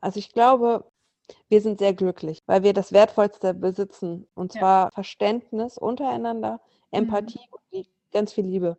[0.00, 0.90] Also ich glaube,
[1.48, 4.26] wir sind sehr glücklich, weil wir das Wertvollste besitzen.
[4.34, 4.90] Und zwar ja.
[4.92, 7.78] Verständnis untereinander, Empathie mhm.
[7.78, 8.78] und ganz viel Liebe.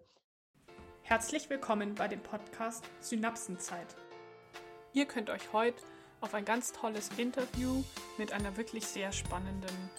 [1.04, 3.96] Herzlich willkommen bei dem Podcast Synapsenzeit.
[4.94, 5.81] Ihr könnt euch heute
[6.21, 7.84] auf ein ganz tolles Interview
[8.18, 9.90] mit einer wirklich sehr spannenden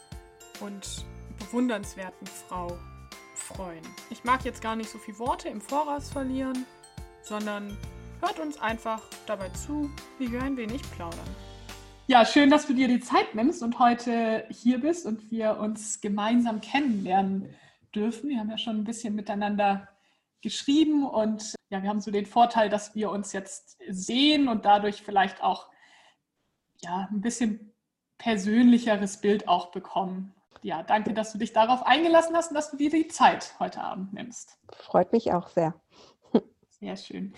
[0.61, 1.05] und
[1.39, 2.77] bewundernswerten Frau
[3.35, 3.83] freuen.
[4.11, 6.67] Ich mag jetzt gar nicht so viele Worte im Voraus verlieren,
[7.23, 7.77] sondern
[8.23, 11.19] hört uns einfach dabei zu, wie wir ein wenig plaudern.
[12.07, 16.01] Ja, schön, dass du dir die Zeit nimmst und heute hier bist und wir uns
[16.01, 17.55] gemeinsam kennenlernen
[17.95, 18.31] dürfen.
[18.31, 19.89] Wir haben ja schon ein bisschen miteinander
[20.41, 25.03] geschrieben und ja, wir haben so den Vorteil, dass wir uns jetzt sehen und dadurch
[25.03, 25.69] vielleicht auch
[26.81, 27.73] ja, ein bisschen
[28.19, 30.35] persönlicheres Bild auch bekommen.
[30.63, 33.81] Ja, danke, dass du dich darauf eingelassen hast und dass du dir die Zeit heute
[33.83, 34.59] Abend nimmst.
[34.77, 35.75] Freut mich auch sehr.
[36.69, 37.35] Sehr schön.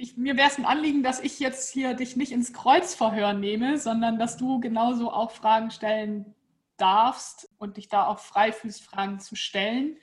[0.00, 3.78] Ich, mir wäre es ein Anliegen, dass ich jetzt hier dich nicht ins Kreuzverhör nehme,
[3.78, 6.34] sondern dass du genauso auch Fragen stellen
[6.78, 9.98] darfst und dich da auch frei fühlst, Fragen zu stellen,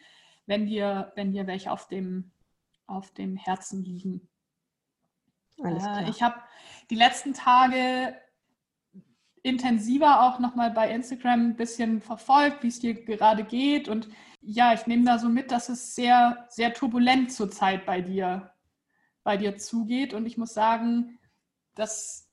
[0.46, 2.32] wenn dir, wenn dir welche auf dem,
[2.86, 4.30] auf dem Herzen liegen.
[5.64, 6.42] Äh, ich habe
[6.92, 8.16] die letzten Tage
[9.42, 13.88] intensiver auch nochmal bei Instagram ein bisschen verfolgt, wie es dir gerade geht.
[13.88, 14.10] Und
[14.42, 18.52] ja, ich nehme da so mit, dass es sehr, sehr turbulent zurzeit bei dir,
[19.28, 20.14] bei dir zugeht.
[20.14, 21.20] Und ich muss sagen,
[21.76, 22.32] dass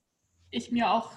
[0.49, 1.11] ich mir auch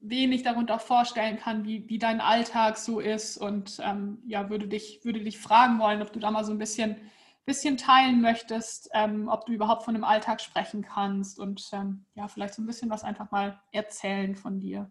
[0.00, 3.36] wenig darunter vorstellen kann, wie, wie dein Alltag so ist.
[3.36, 6.58] Und ähm, ja, würde dich, würde dich fragen wollen, ob du da mal so ein
[6.58, 6.96] bisschen,
[7.44, 12.26] bisschen teilen möchtest, ähm, ob du überhaupt von dem Alltag sprechen kannst und ähm, ja,
[12.26, 14.90] vielleicht so ein bisschen was einfach mal erzählen von dir.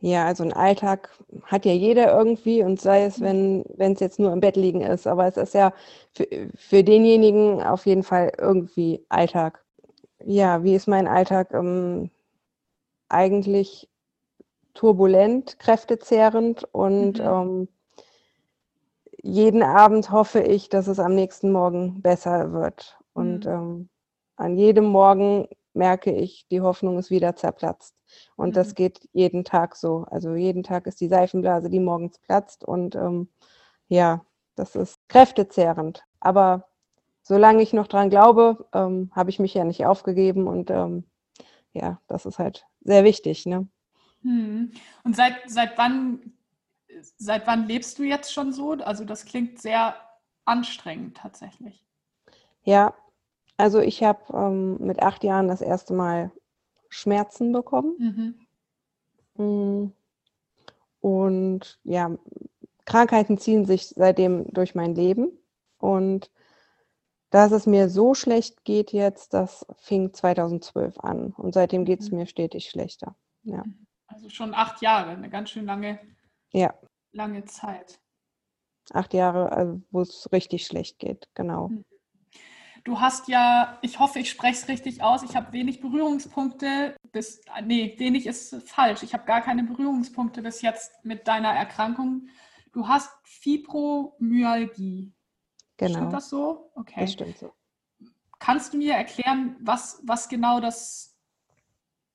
[0.00, 1.10] Ja, also ein Alltag
[1.44, 4.80] hat ja jeder irgendwie und sei es, wenn wenn es jetzt nur im Bett liegen
[4.80, 5.72] ist, aber es ist ja
[6.12, 9.64] für, für denjenigen auf jeden Fall irgendwie Alltag.
[10.24, 11.52] Ja, wie ist mein Alltag?
[11.52, 12.10] Ähm,
[13.08, 13.88] eigentlich
[14.74, 17.24] turbulent, kräftezehrend und mhm.
[17.24, 17.68] ähm,
[19.22, 22.96] jeden Abend hoffe ich, dass es am nächsten Morgen besser wird.
[23.12, 23.50] Und mhm.
[23.50, 23.88] ähm,
[24.36, 25.48] an jedem Morgen
[25.78, 27.94] merke ich, die Hoffnung ist wieder zerplatzt.
[28.36, 28.52] Und mhm.
[28.52, 30.04] das geht jeden Tag so.
[30.10, 32.64] Also jeden Tag ist die Seifenblase, die morgens platzt.
[32.64, 33.28] Und ähm,
[33.88, 34.24] ja,
[34.54, 36.04] das ist kräftezehrend.
[36.20, 36.68] Aber
[37.22, 40.46] solange ich noch dran glaube, ähm, habe ich mich ja nicht aufgegeben.
[40.46, 41.04] Und ähm,
[41.72, 43.46] ja, das ist halt sehr wichtig.
[43.46, 43.68] Ne?
[44.22, 44.72] Hm.
[45.04, 46.34] Und seit, seit wann
[47.16, 48.72] seit wann lebst du jetzt schon so?
[48.72, 49.94] Also das klingt sehr
[50.44, 51.84] anstrengend tatsächlich.
[52.62, 52.94] Ja,
[53.58, 56.30] also ich habe ähm, mit acht Jahren das erste Mal
[56.88, 58.36] Schmerzen bekommen.
[59.36, 59.44] Mhm.
[59.44, 59.92] Mm.
[61.00, 62.16] Und ja,
[62.84, 65.30] Krankheiten ziehen sich seitdem durch mein Leben.
[65.78, 66.30] Und
[67.30, 71.32] dass es mir so schlecht geht jetzt, das fing 2012 an.
[71.36, 72.18] Und seitdem geht es mhm.
[72.18, 73.16] mir stetig schlechter.
[73.42, 73.64] Ja.
[74.06, 76.00] Also schon acht Jahre, eine ganz schön lange,
[76.52, 76.74] ja.
[77.12, 78.00] lange Zeit.
[78.92, 81.68] Acht Jahre, also wo es richtig schlecht geht, genau.
[81.68, 81.84] Mhm.
[82.84, 87.40] Du hast ja, ich hoffe, ich spreche es richtig aus, ich habe wenig Berührungspunkte bis,
[87.64, 89.02] nee, wenig ist falsch.
[89.02, 92.28] Ich habe gar keine Berührungspunkte bis jetzt mit deiner Erkrankung.
[92.72, 95.12] Du hast Fibromyalgie.
[95.76, 95.92] Genau.
[95.98, 96.70] Stimmt das so?
[96.74, 97.00] Okay.
[97.00, 97.52] Das stimmt so.
[98.38, 101.08] Kannst du mir erklären, was, was genau das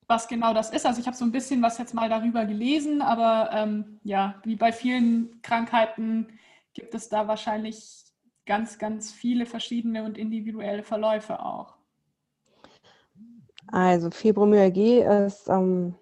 [0.06, 0.86] was genau das ist.
[0.86, 4.56] Also ich habe so ein bisschen was jetzt mal darüber gelesen, aber ähm, ja, wie
[4.56, 6.38] bei vielen Krankheiten
[6.74, 8.03] gibt es da wahrscheinlich
[8.46, 11.74] ganz, ganz viele verschiedene und individuelle Verläufe auch.
[13.68, 15.94] Also Fibromyalgie ist ähm,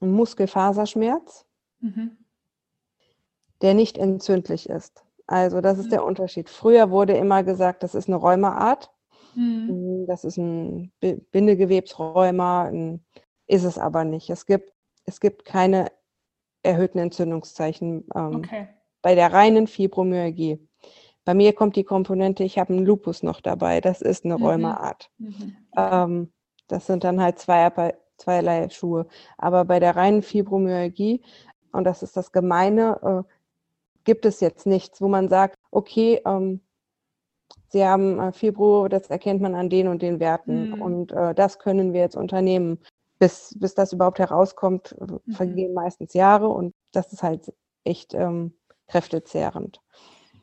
[0.00, 1.46] ein Muskelfaserschmerz,
[1.80, 2.16] mhm.
[3.62, 5.04] der nicht entzündlich ist.
[5.26, 5.90] Also das ist mhm.
[5.90, 6.50] der Unterschied.
[6.50, 8.90] Früher wurde immer gesagt, das ist eine Rheumaart.
[9.34, 10.06] Mhm.
[10.06, 12.70] Das ist ein Bindegewebsrheuma,
[13.46, 14.30] ist es aber nicht.
[14.30, 14.72] Es gibt,
[15.06, 15.90] es gibt keine
[16.62, 18.68] erhöhten Entzündungszeichen ähm, okay.
[19.02, 20.66] bei der reinen Fibromyalgie.
[21.24, 23.80] Bei mir kommt die Komponente, ich habe einen Lupus noch dabei.
[23.80, 24.44] Das ist eine mhm.
[24.44, 25.10] Rheumaart.
[25.18, 25.56] Mhm.
[25.76, 26.32] Ähm,
[26.68, 29.06] das sind dann halt zwei, zweierlei Schuhe.
[29.38, 31.22] Aber bei der reinen Fibromyalgie,
[31.72, 33.34] und das ist das Gemeine, äh,
[34.04, 36.60] gibt es jetzt nichts, wo man sagt, okay, ähm,
[37.68, 40.70] Sie haben äh, Fibro, das erkennt man an den und den Werten.
[40.70, 40.82] Mhm.
[40.82, 42.78] Und äh, das können wir jetzt unternehmen.
[43.18, 45.32] Bis, bis das überhaupt herauskommt, äh, mhm.
[45.32, 48.54] vergehen meistens Jahre und das ist halt echt ähm,
[48.86, 49.80] kräftezehrend.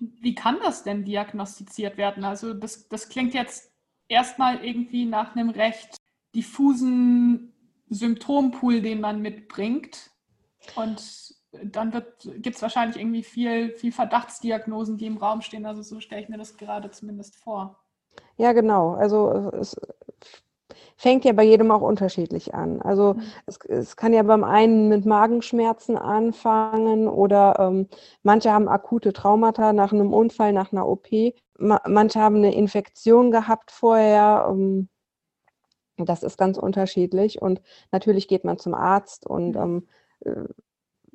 [0.02, 2.24] Wie kann das denn diagnostiziert werden?
[2.24, 3.72] Also das, das klingt jetzt
[4.08, 5.96] erstmal irgendwie nach einem recht
[6.36, 7.54] diffusen
[7.90, 10.10] Symptompool, den man mitbringt.
[10.76, 11.92] Und dann
[12.38, 15.66] gibt es wahrscheinlich irgendwie viel, viel Verdachtsdiagnosen, die im Raum stehen.
[15.66, 17.80] Also so stelle ich mir das gerade zumindest vor.
[18.38, 18.94] Ja, genau.
[18.96, 19.76] Also es,
[21.02, 22.80] fängt ja bei jedem auch unterschiedlich an.
[22.80, 23.24] Also mhm.
[23.48, 27.88] es, es, kann ja beim einen mit Magenschmerzen anfangen oder ähm,
[28.22, 31.08] manche haben akute Traumata nach einem Unfall, nach einer OP.
[31.58, 34.46] Ma manche haben eine Infektion gehabt vorher.
[34.52, 34.90] Ähm,
[35.98, 37.42] das ist ganz unterschiedlich.
[37.42, 37.62] Und
[37.92, 39.88] natürlich geht man zum Arzt und mhm.
[40.24, 40.54] ähm, äh,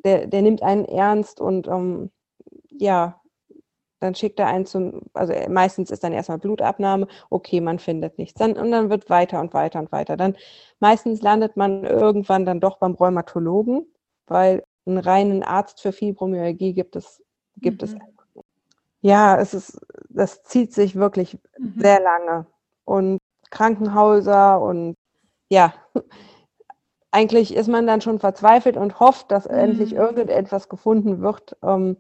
[0.04, 2.10] der, der nimmt einen ernst und ähm,
[2.70, 3.20] ja,
[4.00, 8.18] dann schickt er einen zum, also äh, meistens ist dann erstmal Blutabnahme, okay, man findet
[8.18, 8.38] nichts.
[8.38, 10.16] Dann, und dann wird weiter und weiter und weiter.
[10.16, 10.36] Dann
[10.80, 13.86] meistens landet man irgendwann dann doch beim Rheumatologen,
[14.26, 17.22] weil einen reinen Arzt für Fibromyalgie gibt es,
[17.56, 17.88] gibt mhm.
[17.88, 17.96] es
[19.00, 21.74] Ja, es ist, das zieht sich wirklich mhm.
[21.80, 22.46] sehr lange.
[22.84, 23.18] Und
[23.50, 24.94] Krankenhäuser und
[25.48, 25.72] ja,
[27.10, 29.54] eigentlich ist man dann schon verzweifelt und hofft, dass mhm.
[29.54, 31.56] endlich irgendetwas gefunden wird.
[31.62, 31.96] Ähm,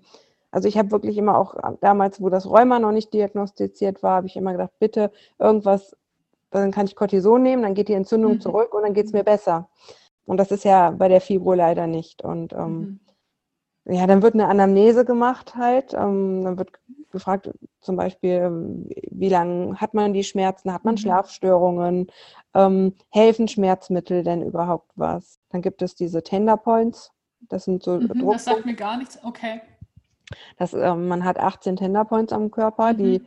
[0.50, 4.26] also ich habe wirklich immer auch damals, wo das Rheuma noch nicht diagnostiziert war, habe
[4.26, 5.96] ich immer gedacht, bitte irgendwas,
[6.50, 8.40] dann kann ich Cortison nehmen, dann geht die Entzündung mhm.
[8.40, 9.68] zurück und dann geht es mir besser.
[10.24, 12.22] Und das ist ja bei der Fibro leider nicht.
[12.22, 13.00] Und ähm,
[13.84, 13.94] mhm.
[13.94, 15.94] ja, dann wird eine Anamnese gemacht halt.
[15.94, 16.72] Ähm, dann wird
[17.10, 17.50] gefragt,
[17.80, 20.98] zum Beispiel, ähm, wie lange hat man die Schmerzen, hat man mhm.
[20.98, 22.10] Schlafstörungen,
[22.54, 25.38] ähm, helfen Schmerzmittel denn überhaupt was?
[25.50, 27.12] Dann gibt es diese Tender Points.
[27.48, 29.60] Das sind so mhm, Das sagt mir gar nichts, okay.
[30.56, 32.96] Das, äh, man hat 18 Tender Points am Körper, mhm.
[32.98, 33.22] die,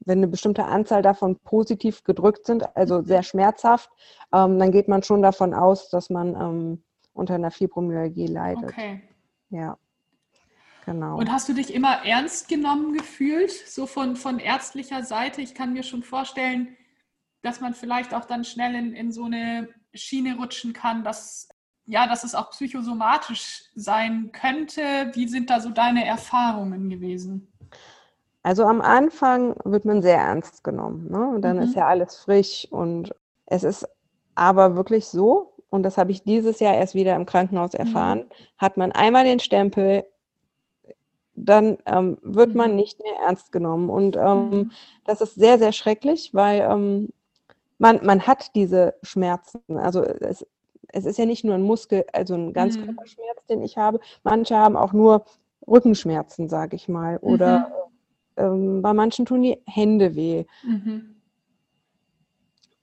[0.00, 3.90] wenn eine bestimmte Anzahl davon positiv gedrückt sind, also sehr schmerzhaft,
[4.32, 6.82] ähm, dann geht man schon davon aus, dass man ähm,
[7.12, 8.64] unter einer Fibromyalgie leidet.
[8.64, 9.02] Okay.
[9.50, 9.76] Ja.
[10.84, 11.18] Genau.
[11.18, 15.42] Und hast du dich immer ernst genommen gefühlt, so von, von ärztlicher Seite?
[15.42, 16.76] Ich kann mir schon vorstellen,
[17.42, 21.48] dass man vielleicht auch dann schnell in, in so eine Schiene rutschen kann, dass
[21.88, 24.82] ja, dass es auch psychosomatisch sein könnte.
[25.14, 27.50] Wie sind da so deine Erfahrungen gewesen?
[28.42, 31.10] Also am Anfang wird man sehr ernst genommen.
[31.10, 31.26] Ne?
[31.26, 31.62] Und dann mhm.
[31.62, 33.14] ist ja alles frisch und
[33.46, 33.88] es ist
[34.34, 37.80] aber wirklich so, und das habe ich dieses Jahr erst wieder im Krankenhaus mhm.
[37.80, 38.32] erfahren, mhm.
[38.58, 40.04] hat man einmal den Stempel,
[41.34, 42.76] dann ähm, wird man mhm.
[42.76, 43.88] nicht mehr ernst genommen.
[43.88, 44.70] Und ähm, mhm.
[45.06, 47.08] das ist sehr, sehr schrecklich, weil ähm,
[47.78, 49.60] man, man hat diese Schmerzen.
[49.78, 50.44] Also es,
[50.88, 53.52] es ist ja nicht nur ein Muskel, also ein Ganzkörperschmerz, mhm.
[53.52, 54.00] den ich habe.
[54.22, 55.24] Manche haben auch nur
[55.66, 57.18] Rückenschmerzen, sage ich mal.
[57.18, 57.70] Oder
[58.36, 58.44] mhm.
[58.76, 60.44] ähm, bei manchen tun die Hände weh.
[60.64, 61.16] Mhm.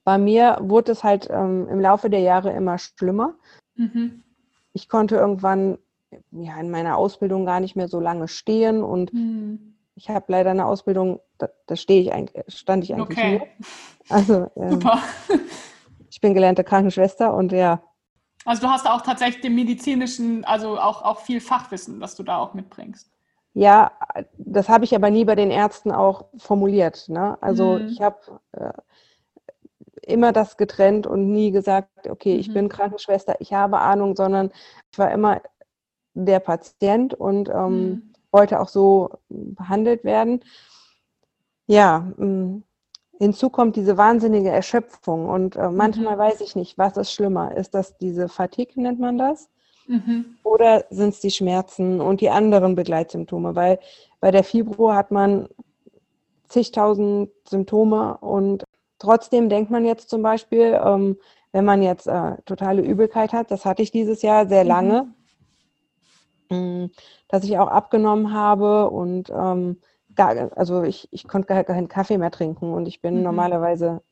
[0.04, 3.34] Bei mir wurde es halt ähm, im Laufe der Jahre immer schlimmer.
[3.74, 4.22] Mhm.
[4.72, 5.78] Ich konnte irgendwann
[6.30, 9.74] ja, in meiner Ausbildung gar nicht mehr so lange stehen und mhm.
[9.94, 13.38] ich habe leider eine Ausbildung, da, da stehe ich eigentlich, stand ich eigentlich okay.
[13.38, 13.48] nur.
[14.08, 15.02] Also ähm, Super.
[16.08, 17.82] ich bin gelernte Krankenschwester und ja,
[18.46, 22.38] also du hast auch tatsächlich den medizinischen, also auch, auch viel Fachwissen, das du da
[22.38, 23.10] auch mitbringst.
[23.52, 23.92] Ja,
[24.38, 27.08] das habe ich aber nie bei den Ärzten auch formuliert.
[27.08, 27.38] Ne?
[27.40, 27.88] Also mhm.
[27.88, 28.18] ich habe
[28.52, 28.72] äh,
[30.02, 32.40] immer das getrennt und nie gesagt, okay, mhm.
[32.40, 34.52] ich bin Krankenschwester, ich habe Ahnung, sondern
[34.92, 35.40] ich war immer
[36.14, 38.12] der Patient und ähm, mhm.
[38.30, 40.44] wollte auch so behandelt werden.
[41.66, 42.62] Ja, mm,
[43.18, 46.20] Hinzu kommt diese wahnsinnige Erschöpfung und äh, manchmal mhm.
[46.20, 47.56] weiß ich nicht, was ist schlimmer.
[47.56, 49.48] Ist das diese Fatigue, nennt man das?
[49.86, 50.36] Mhm.
[50.42, 53.54] Oder sind es die Schmerzen und die anderen Begleitsymptome?
[53.54, 53.78] Weil
[54.20, 55.48] bei der Fibro hat man
[56.48, 58.64] zigtausend Symptome und
[58.98, 61.16] trotzdem denkt man jetzt zum Beispiel, ähm,
[61.52, 64.68] wenn man jetzt äh, totale Übelkeit hat, das hatte ich dieses Jahr sehr mhm.
[64.68, 65.14] lange,
[66.50, 66.90] mhm.
[67.28, 69.80] dass ich auch abgenommen habe und ähm,
[70.16, 73.22] gar, also ich, ich konnte gar keinen Kaffee mehr trinken und ich bin mhm.
[73.22, 74.02] normalerweise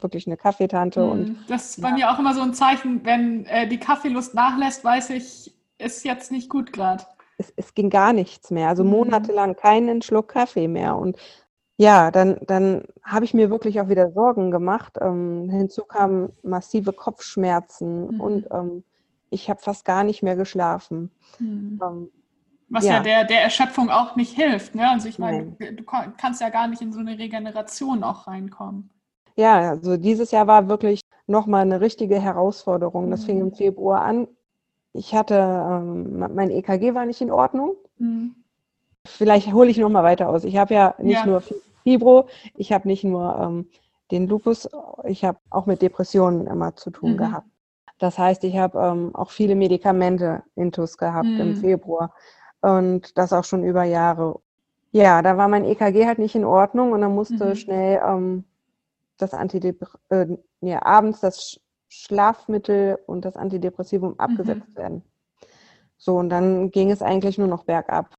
[0.00, 1.04] wirklich eine Kaffeetante.
[1.04, 1.10] Mhm.
[1.10, 1.94] Und, das ist bei ja.
[1.94, 6.30] mir auch immer so ein Zeichen, wenn äh, die Kaffeelust nachlässt, weiß ich, ist jetzt
[6.30, 7.04] nicht gut gerade.
[7.38, 8.90] Es, es, ging gar nichts mehr, also mhm.
[8.90, 10.96] monatelang keinen Schluck Kaffee mehr.
[10.96, 11.16] Und
[11.76, 14.96] ja, dann, dann habe ich mir wirklich auch wieder Sorgen gemacht.
[15.00, 18.20] Ähm, hinzu kamen massive Kopfschmerzen mhm.
[18.20, 18.84] und ähm,
[19.30, 21.10] ich habe fast gar nicht mehr geschlafen.
[21.38, 21.80] Mhm.
[21.82, 22.08] Ähm,
[22.68, 24.74] was ja, ja der, der Erschöpfung auch nicht hilft.
[24.74, 24.88] Ne?
[24.88, 25.84] Also ich meine, du
[26.16, 28.90] kannst ja gar nicht in so eine Regeneration auch reinkommen.
[29.36, 33.10] Ja, also dieses Jahr war wirklich nochmal eine richtige Herausforderung.
[33.10, 33.26] Das mhm.
[33.26, 34.28] fing im Februar an.
[34.92, 37.76] Ich hatte, ähm, mein EKG war nicht in Ordnung.
[37.98, 38.34] Mhm.
[39.04, 40.44] Vielleicht hole ich nochmal weiter aus.
[40.44, 41.26] Ich habe ja nicht ja.
[41.26, 41.42] nur
[41.84, 43.68] Fibro, ich habe nicht nur ähm,
[44.10, 44.68] den Lupus,
[45.04, 47.16] ich habe auch mit Depressionen immer zu tun mhm.
[47.18, 47.46] gehabt.
[47.98, 51.56] Das heißt, ich habe ähm, auch viele Medikamente intus gehabt im mhm.
[51.56, 52.12] Februar
[52.60, 54.40] und das auch schon über Jahre.
[54.92, 57.54] Ja, da war mein EKG halt nicht in Ordnung und dann musste mhm.
[57.56, 58.44] schnell ähm,
[59.18, 60.26] das Antidep äh,
[60.60, 64.20] ja, abends das Schlafmittel und das Antidepressivum mhm.
[64.20, 64.76] abgesetzt mhm.
[64.76, 65.02] werden.
[65.98, 68.14] So, und dann ging es eigentlich nur noch bergab.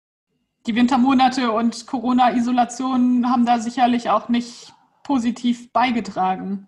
[0.65, 6.67] Die Wintermonate und Corona-Isolation haben da sicherlich auch nicht positiv beigetragen.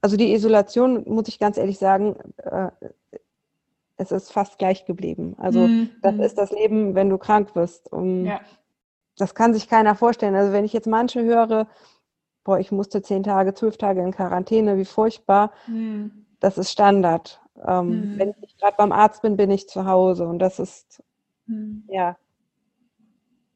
[0.00, 2.70] also die Isolation, muss ich ganz ehrlich sagen, äh,
[4.02, 5.34] es ist fast gleich geblieben.
[5.38, 5.90] Also mhm.
[6.02, 7.90] das ist das Leben, wenn du krank wirst.
[7.92, 8.40] Ja.
[9.16, 10.34] Das kann sich keiner vorstellen.
[10.34, 11.68] Also wenn ich jetzt manche höre,
[12.44, 16.26] boah, ich musste zehn Tage, zwölf Tage in Quarantäne, wie furchtbar, mhm.
[16.40, 17.40] das ist Standard.
[17.64, 18.18] Ähm, mhm.
[18.18, 21.02] Wenn ich gerade beim Arzt bin, bin ich zu Hause und das ist,
[21.46, 21.84] mhm.
[21.88, 22.16] ja,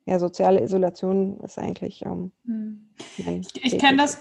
[0.05, 2.05] ja, soziale Isolation ist eigentlich.
[2.07, 2.91] Ähm, mhm.
[3.17, 4.21] ich, ich kenne das,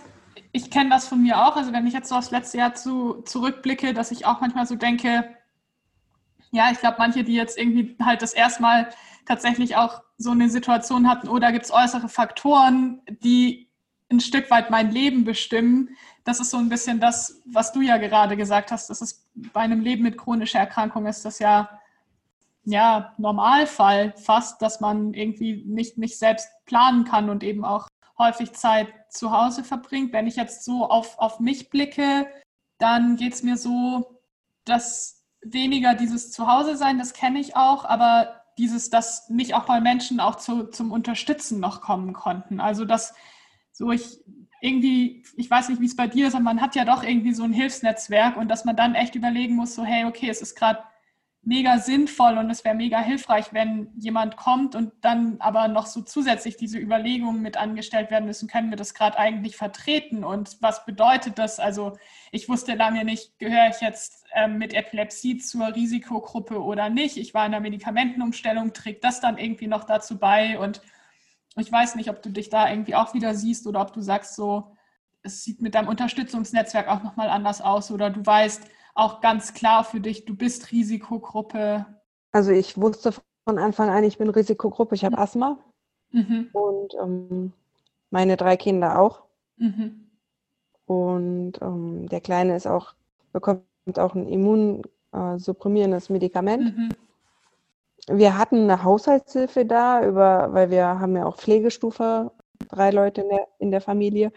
[0.51, 1.55] ich kenne das von mir auch.
[1.55, 4.75] Also wenn ich jetzt so aufs letzte Jahr zu, zurückblicke, dass ich auch manchmal so
[4.75, 5.25] denke,
[6.55, 8.89] ja, ich glaube, manche, die jetzt irgendwie halt das erstmal
[9.25, 13.69] tatsächlich auch so eine Situation hatten, oder gibt es äußere Faktoren, die
[14.09, 15.89] ein Stück weit mein Leben bestimmen.
[16.24, 18.89] Das ist so ein bisschen das, was du ja gerade gesagt hast.
[18.89, 21.81] Das ist bei einem Leben mit chronischer Erkrankung ist das ja
[22.65, 28.53] ja Normalfall fast, dass man irgendwie nicht, nicht selbst planen kann und eben auch häufig
[28.53, 30.13] Zeit zu Hause verbringt.
[30.13, 32.27] Wenn ich jetzt so auf, auf mich blicke,
[32.77, 34.19] dann geht es mir so,
[34.65, 35.14] dass
[35.53, 40.19] weniger dieses Zuhause sein, das kenne ich auch, aber dieses, dass nicht auch mal Menschen
[40.19, 42.59] auch zu, zum Unterstützen noch kommen konnten.
[42.59, 43.13] Also dass
[43.71, 44.19] so ich
[44.61, 47.33] irgendwie, ich weiß nicht, wie es bei dir ist, aber man hat ja doch irgendwie
[47.33, 50.55] so ein Hilfsnetzwerk und dass man dann echt überlegen muss, so hey, okay, es ist
[50.55, 50.79] gerade
[51.45, 56.01] mega sinnvoll und es wäre mega hilfreich, wenn jemand kommt und dann aber noch so
[56.01, 60.85] zusätzlich diese Überlegungen mit angestellt werden müssen, können wir das gerade eigentlich vertreten und was
[60.85, 61.59] bedeutet das?
[61.59, 61.97] Also
[62.31, 67.17] ich wusste lange nicht, gehöre ich jetzt ähm, mit Epilepsie zur Risikogruppe oder nicht?
[67.17, 70.81] Ich war in der Medikamentenumstellung, trägt das dann irgendwie noch dazu bei und
[71.57, 74.35] ich weiß nicht, ob du dich da irgendwie auch wieder siehst oder ob du sagst
[74.35, 74.75] so,
[75.21, 78.63] es sieht mit deinem Unterstützungsnetzwerk auch nochmal anders aus oder du weißt,
[78.95, 81.85] auch ganz klar für dich, du bist Risikogruppe?
[82.31, 85.21] Also ich wusste von Anfang an, ich bin Risikogruppe, ich habe mhm.
[85.21, 85.57] Asthma
[86.11, 86.49] mhm.
[86.53, 87.53] und ähm,
[88.09, 89.23] meine drei Kinder auch.
[89.57, 90.09] Mhm.
[90.85, 92.93] Und ähm, der Kleine ist auch,
[93.33, 93.63] bekommt
[93.97, 96.75] auch ein immunsupprimierendes Medikament.
[96.75, 96.89] Mhm.
[98.07, 102.31] Wir hatten eine Haushaltshilfe da, über, weil wir haben ja auch Pflegestufe,
[102.69, 104.31] drei Leute in der, in der Familie.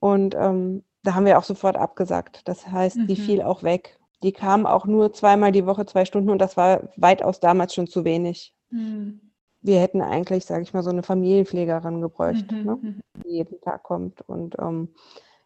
[0.00, 2.42] Und ähm, da haben wir auch sofort abgesagt.
[2.46, 3.06] Das heißt, mhm.
[3.06, 3.98] die fiel auch weg.
[4.22, 7.86] Die kam auch nur zweimal die Woche, zwei Stunden und das war weitaus damals schon
[7.86, 8.52] zu wenig.
[8.70, 9.20] Mhm.
[9.60, 12.64] Wir hätten eigentlich, sage ich mal, so eine Familienpflegerin gebräucht, mhm.
[12.64, 12.78] ne?
[12.80, 13.00] Mhm.
[13.24, 14.22] die jeden Tag kommt.
[14.22, 14.88] Und ähm,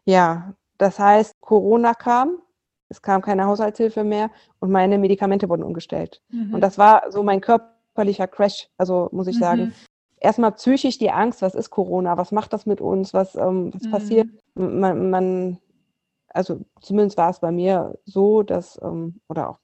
[0.05, 2.39] ja, das heißt, Corona kam,
[2.89, 6.21] es kam keine Haushaltshilfe mehr und meine Medikamente wurden umgestellt.
[6.29, 6.55] Mhm.
[6.55, 9.65] Und das war so mein körperlicher Crash, also muss ich sagen.
[9.65, 9.73] Mhm
[10.23, 13.83] erstmal psychisch die Angst, was ist Corona, was macht das mit uns, was, ähm, was
[13.83, 13.91] mhm.
[13.91, 14.27] passiert.
[14.55, 15.57] Man, man,
[16.27, 19.59] also zumindest war es bei mir so, dass, ähm, oder auch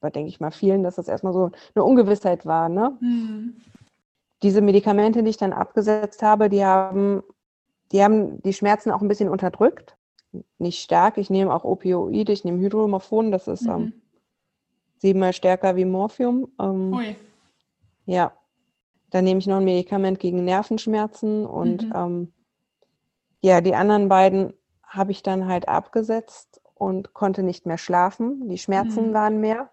[0.00, 2.68] bei, denke ich mal, vielen, dass das erstmal so eine Ungewissheit war.
[2.68, 2.96] Ne?
[3.00, 3.56] Mhm.
[4.42, 7.22] Diese Medikamente, die ich dann abgesetzt habe, die haben,
[7.90, 9.96] die haben die Schmerzen auch ein bisschen unterdrückt.
[10.58, 11.18] Nicht stark.
[11.18, 13.82] Ich nehme auch Opioide, ich nehme Hydromorphon, das ist ähm, mhm.
[13.82, 13.92] ähm,
[14.98, 16.48] siebenmal stärker wie Morphium.
[16.60, 17.16] Ähm, Ui.
[18.04, 18.32] Ja,
[19.10, 21.92] dann nehme ich noch ein Medikament gegen Nervenschmerzen und mhm.
[21.94, 22.32] ähm,
[23.40, 24.52] ja, die anderen beiden
[24.82, 28.48] habe ich dann halt abgesetzt und konnte nicht mehr schlafen.
[28.48, 29.14] Die Schmerzen mhm.
[29.14, 29.70] waren mehr.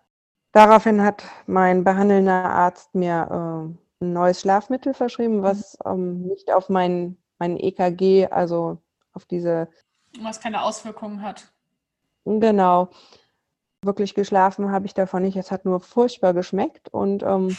[0.52, 5.92] Daraufhin hat mein behandelnder Arzt mir äh, ein neues Schlafmittel verschrieben, was mhm.
[5.92, 8.78] ähm, nicht auf mein, mein EKG, also
[9.14, 9.68] auf diese.
[10.22, 11.52] Was keine Auswirkungen hat.
[12.26, 12.90] Genau.
[13.82, 15.38] Wirklich geschlafen habe ich davon nicht.
[15.38, 17.56] Es hat nur furchtbar geschmeckt und ähm,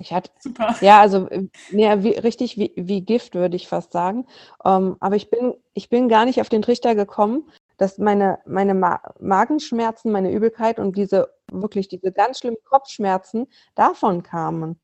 [0.00, 0.74] ich hatte, Super.
[0.80, 1.28] Ja, also
[1.70, 4.26] ja, wie, richtig wie, wie Gift, würde ich fast sagen.
[4.64, 8.74] Ähm, aber ich bin, ich bin gar nicht auf den Trichter gekommen, dass meine, meine
[8.74, 14.80] Ma Magenschmerzen, meine Übelkeit und diese wirklich diese ganz schlimmen Kopfschmerzen davon kamen.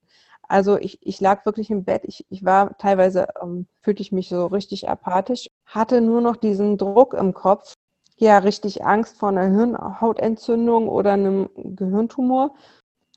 [0.48, 4.28] Also ich, ich lag wirklich im Bett, ich, ich war teilweise, ähm, fühlte ich mich
[4.28, 7.74] so richtig apathisch, hatte nur noch diesen Druck im Kopf,
[8.16, 12.54] ja, richtig Angst vor einer Hirnhautentzündung oder einem Gehirntumor.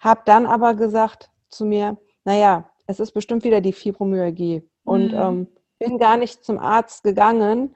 [0.01, 4.63] Hab dann aber gesagt, zu mir, naja, es ist bestimmt wieder die Fibromyalgie.
[4.83, 5.19] Und mhm.
[5.19, 5.47] ähm,
[5.79, 7.75] bin gar nicht zum Arzt gegangen,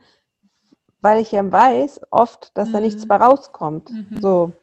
[1.01, 2.74] weil ich ja weiß oft, dass mhm.
[2.74, 3.92] da nichts bei rauskommt.
[3.92, 4.22] Mhm.
[4.22, 4.53] So.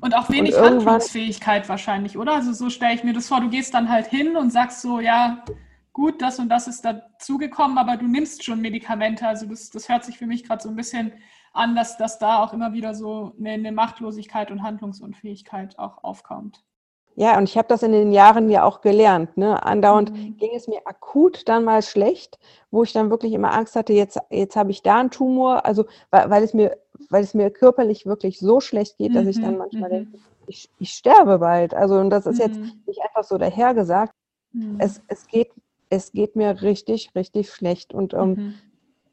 [0.00, 2.34] Und auch wenig und Handlungsfähigkeit wahrscheinlich, oder?
[2.34, 5.00] Also so stelle ich mir das vor, du gehst dann halt hin und sagst so,
[5.00, 5.44] ja,
[5.92, 9.26] gut, das und das ist dazugekommen, aber du nimmst schon Medikamente.
[9.26, 11.12] Also das, das hört sich für mich gerade so ein bisschen
[11.52, 16.64] an, dass, dass da auch immer wieder so eine, eine Machtlosigkeit und Handlungsunfähigkeit auch aufkommt.
[17.14, 19.36] Ja, und ich habe das in den Jahren ja auch gelernt.
[19.36, 19.62] Ne?
[19.64, 20.36] Andauernd mhm.
[20.38, 22.38] ging es mir akut dann mal schlecht,
[22.70, 25.66] wo ich dann wirklich immer Angst hatte, jetzt, jetzt habe ich da einen Tumor.
[25.66, 26.78] Also weil, weil, es mir,
[27.10, 29.14] weil es mir körperlich wirklich so schlecht geht, mhm.
[29.14, 29.94] dass ich dann mhm, manchmal mhm.
[29.94, 31.74] denke, ich, ich sterbe bald.
[31.74, 32.72] Also und das ist jetzt mhm.
[32.86, 34.14] nicht einfach so dahergesagt.
[34.52, 34.76] Mhm.
[34.78, 35.50] Es, es, geht,
[35.90, 37.92] es geht mir richtig, richtig schlecht.
[37.92, 38.54] Und ähm,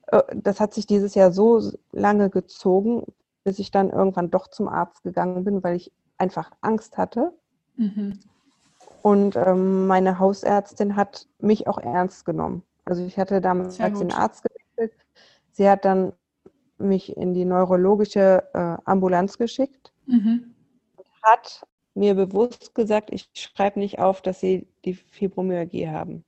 [0.08, 3.04] äh, das hat sich dieses Jahr so lange gezogen,
[3.44, 7.34] bis ich dann irgendwann doch zum Arzt gegangen bin, weil ich einfach Angst hatte.
[7.80, 8.20] Mhm.
[9.02, 12.64] Und ähm, meine Hausärztin hat mich auch ernst genommen.
[12.84, 14.94] Also ich hatte damals den Arzt gewechselt.
[15.52, 16.12] Sie hat dann
[16.78, 20.54] mich in die neurologische äh, Ambulanz geschickt mhm.
[20.98, 26.24] und hat mir bewusst gesagt, ich schreibe nicht auf, dass sie die Fibromyalgie haben.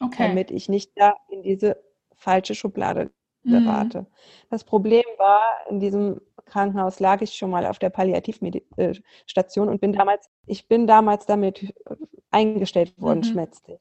[0.00, 0.28] Okay.
[0.28, 1.76] Damit ich nicht da in diese
[2.16, 3.10] falsche Schublade
[3.46, 4.02] gerate.
[4.02, 4.06] Mhm.
[4.50, 9.92] Das Problem war, in diesem Krankenhaus lag ich schon mal auf der Palliativstation und bin
[9.92, 11.74] damals, ich bin damals damit
[12.30, 13.24] eingestellt worden, mhm.
[13.24, 13.80] schmerzlich.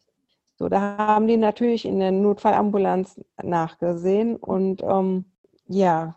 [0.58, 5.26] So, da haben die natürlich in der Notfallambulanz nachgesehen und ähm,
[5.68, 6.16] ja,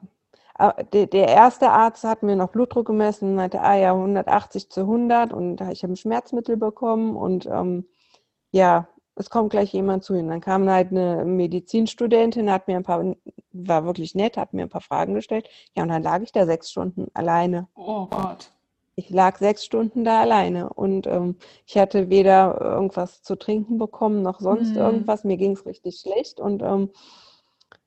[0.92, 4.80] der, der, erste Arzt hat mir noch Blutdruck gemessen und meinte, ah ja, 180 zu
[4.80, 7.86] 100 und ich habe ein Schmerzmittel bekommen und ähm,
[8.50, 10.28] ja, es kommt gleich jemand zu Ihnen.
[10.28, 13.04] Dann kam halt eine Medizinstudentin, hat mir ein paar,
[13.52, 15.48] war wirklich nett, hat mir ein paar Fragen gestellt.
[15.76, 17.68] Ja, und dann lag ich da sechs Stunden alleine.
[17.74, 18.52] Oh Gott.
[18.94, 24.22] Ich lag sechs Stunden da alleine und ähm, ich hatte weder irgendwas zu trinken bekommen
[24.22, 24.78] noch sonst mhm.
[24.78, 25.22] irgendwas.
[25.22, 26.90] Mir ging es richtig schlecht und ähm,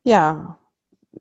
[0.03, 0.57] ja,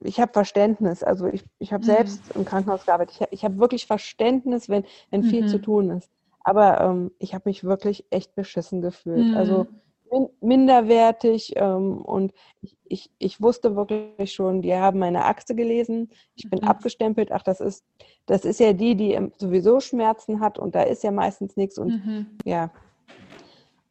[0.01, 1.03] ich habe Verständnis.
[1.03, 1.87] Also ich, ich habe mhm.
[1.87, 3.17] selbst im Krankenhaus gearbeitet.
[3.21, 5.63] Ich, ich habe wirklich Verständnis, wenn, wenn viel zu mhm.
[5.63, 6.11] tun ist.
[6.43, 9.37] Aber ähm, ich habe mich wirklich echt beschissen gefühlt.
[9.37, 9.67] Also
[10.13, 16.11] mhm minderwertig ähm, und ich, ich, ich wusste wirklich schon, die haben meine Akte gelesen,
[16.35, 16.69] ich bin mhm.
[16.69, 17.85] abgestempelt, ach, das ist,
[18.27, 22.05] das ist ja die, die sowieso Schmerzen hat und da ist ja meistens nichts und
[22.05, 22.27] mhm.
[22.45, 22.71] ja.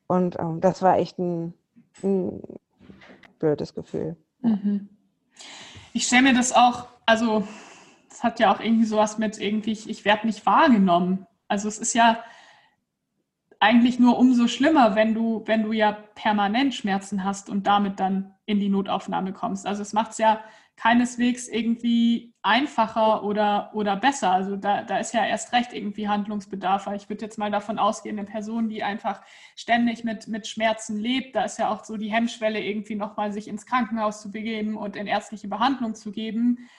[0.07, 1.53] Und ähm, das war echt ein,
[2.03, 2.41] ein
[3.37, 4.17] blödes Gefühl.
[4.41, 4.89] Mhm.
[5.93, 7.47] Ich stelle mir das auch, also
[8.09, 11.27] das hat ja auch irgendwie sowas mit irgendwie, ich, ich werde nicht wahrgenommen.
[11.47, 12.23] Also es ist ja,
[13.59, 18.33] eigentlich nur umso schlimmer, wenn du, wenn du ja permanent Schmerzen hast und damit dann
[18.45, 19.67] in die Notaufnahme kommst.
[19.67, 20.41] Also es macht es ja
[20.77, 24.31] keineswegs irgendwie einfacher oder, oder besser.
[24.31, 26.87] Also da, da ist ja erst recht irgendwie Handlungsbedarf.
[26.95, 29.21] Ich würde jetzt mal davon ausgehen, eine Person, die einfach
[29.57, 33.49] ständig mit, mit Schmerzen lebt, da ist ja auch so die Hemmschwelle irgendwie nochmal sich
[33.49, 36.69] ins Krankenhaus zu begeben und in ärztliche Behandlung zu geben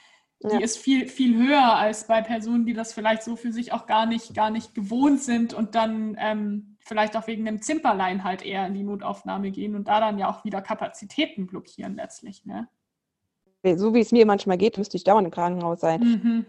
[0.43, 0.61] die ja.
[0.61, 4.07] ist viel, viel höher als bei Personen, die das vielleicht so für sich auch gar
[4.07, 8.66] nicht, gar nicht gewohnt sind und dann ähm, vielleicht auch wegen einem Zimperlein halt eher
[8.66, 12.44] in die Notaufnahme gehen und da dann ja auch wieder Kapazitäten blockieren letztlich.
[12.44, 12.68] Ne?
[13.62, 16.00] So wie es mir manchmal geht, müsste ich dauernd im Krankenhaus sein.
[16.00, 16.46] Mhm.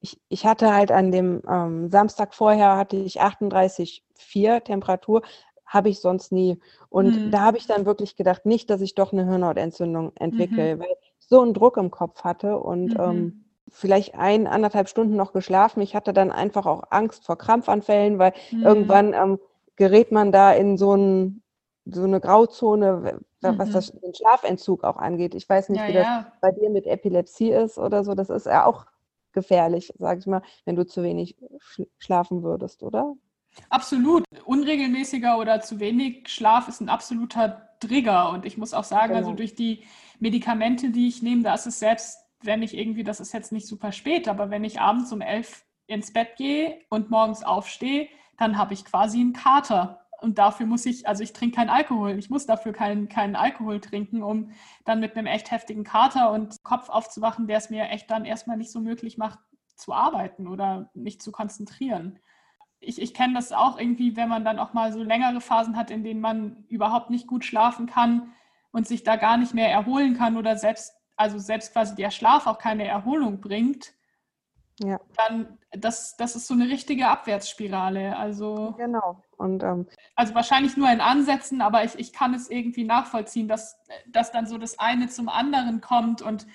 [0.00, 5.20] Ich, ich hatte halt an dem ähm, Samstag vorher hatte ich 38,4 Temperatur,
[5.66, 6.58] habe ich sonst nie.
[6.88, 7.30] Und mhm.
[7.30, 10.80] da habe ich dann wirklich gedacht, nicht, dass ich doch eine Hirnhautentzündung entwickle, mhm.
[10.80, 12.98] weil so einen Druck im Kopf hatte und mhm.
[12.98, 15.82] ähm, vielleicht ein, anderthalb Stunden noch geschlafen.
[15.82, 18.62] Ich hatte dann einfach auch Angst vor Krampfanfällen, weil mhm.
[18.62, 19.38] irgendwann ähm,
[19.80, 21.42] gerät man da in so, ein,
[21.86, 23.72] so eine Grauzone, was mhm.
[23.72, 25.34] das, den Schlafentzug auch angeht.
[25.34, 26.22] Ich weiß nicht, ja, wie ja.
[26.22, 28.14] das bei dir mit Epilepsie ist oder so.
[28.14, 28.84] Das ist ja auch
[29.32, 31.38] gefährlich, sage ich mal, wenn du zu wenig
[31.96, 33.14] schlafen würdest, oder?
[33.70, 34.22] Absolut.
[34.44, 38.32] Unregelmäßiger oder zu wenig Schlaf ist ein absoluter Trigger.
[38.32, 39.30] Und ich muss auch sagen, also genau.
[39.30, 39.82] also durch die
[40.18, 43.66] Medikamente, die ich nehme, da ist es selbst, wenn ich irgendwie, das ist jetzt nicht
[43.66, 48.08] super spät, aber wenn ich abends um elf ins Bett gehe und morgens aufstehe,
[48.40, 50.06] dann habe ich quasi einen Kater.
[50.20, 52.18] Und dafür muss ich, also ich trinke keinen Alkohol.
[52.18, 54.52] Ich muss dafür keinen, keinen Alkohol trinken, um
[54.84, 58.56] dann mit einem echt heftigen Kater und Kopf aufzuwachen, der es mir echt dann erstmal
[58.56, 59.38] nicht so möglich macht,
[59.76, 62.18] zu arbeiten oder mich zu konzentrieren
[62.80, 65.90] ich, ich kenne das auch irgendwie, wenn man dann auch mal so längere Phasen hat,
[65.90, 68.32] in denen man überhaupt nicht gut schlafen kann
[68.72, 72.46] und sich da gar nicht mehr erholen kann oder selbst, also selbst quasi der Schlaf
[72.46, 73.92] auch keine Erholung bringt,
[74.82, 75.00] ja.
[75.16, 78.16] dann das, das ist so eine richtige Abwärtsspirale.
[78.16, 79.22] Also, genau.
[79.36, 83.78] Und, ähm, also wahrscheinlich nur in Ansätzen, aber ich, ich kann es irgendwie nachvollziehen, dass,
[84.08, 86.46] dass dann so das eine zum anderen kommt und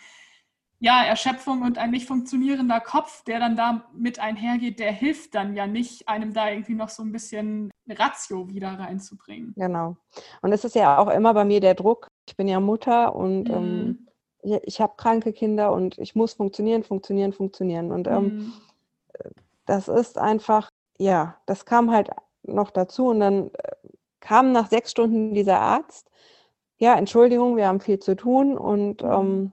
[0.80, 5.56] ja, Erschöpfung und ein nicht funktionierender Kopf, der dann da mit einhergeht, der hilft dann
[5.56, 9.54] ja nicht, einem da irgendwie noch so ein bisschen Ratio wieder reinzubringen.
[9.56, 9.96] Genau.
[10.42, 12.08] Und es ist ja auch immer bei mir der Druck.
[12.28, 13.56] Ich bin ja Mutter und mhm.
[13.56, 14.08] ähm,
[14.64, 17.92] ich habe kranke Kinder und ich muss funktionieren, funktionieren, funktionieren.
[17.92, 18.54] Und ähm, mhm.
[19.66, 22.10] das ist einfach, ja, das kam halt
[22.44, 23.72] noch dazu und dann äh,
[24.20, 26.10] kam nach sechs Stunden dieser Arzt.
[26.78, 29.12] Ja, Entschuldigung, wir haben viel zu tun und mhm.
[29.12, 29.52] ähm,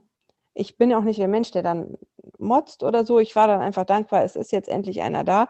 [0.53, 1.97] ich bin auch nicht der Mensch, der dann
[2.37, 3.19] motzt oder so.
[3.19, 5.49] Ich war dann einfach dankbar, es ist jetzt endlich einer da.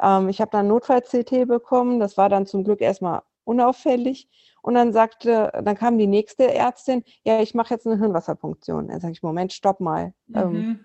[0.00, 2.00] Ähm, ich habe dann Notfall-CT bekommen.
[2.00, 4.28] Das war dann zum Glück erstmal unauffällig.
[4.62, 8.88] Und dann sagte, dann kam die nächste Ärztin, ja, ich mache jetzt eine Hirnwasserpunktion.
[8.88, 10.14] Dann sage ich, Moment, stopp mal.
[10.34, 10.56] Ähm, mhm.
[10.56, 10.80] Ähm,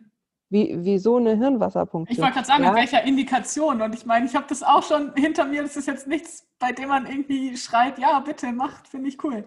[0.50, 2.13] wie, wieso eine Hirnwasserpunktion?
[2.13, 2.72] Ich wollte gerade sagen, ja.
[2.72, 3.82] mit welcher Indikation?
[3.82, 5.62] Und ich meine, ich habe das auch schon hinter mir.
[5.62, 9.44] Das ist jetzt nichts, bei dem man irgendwie schreit, ja, bitte, macht, finde ich cool.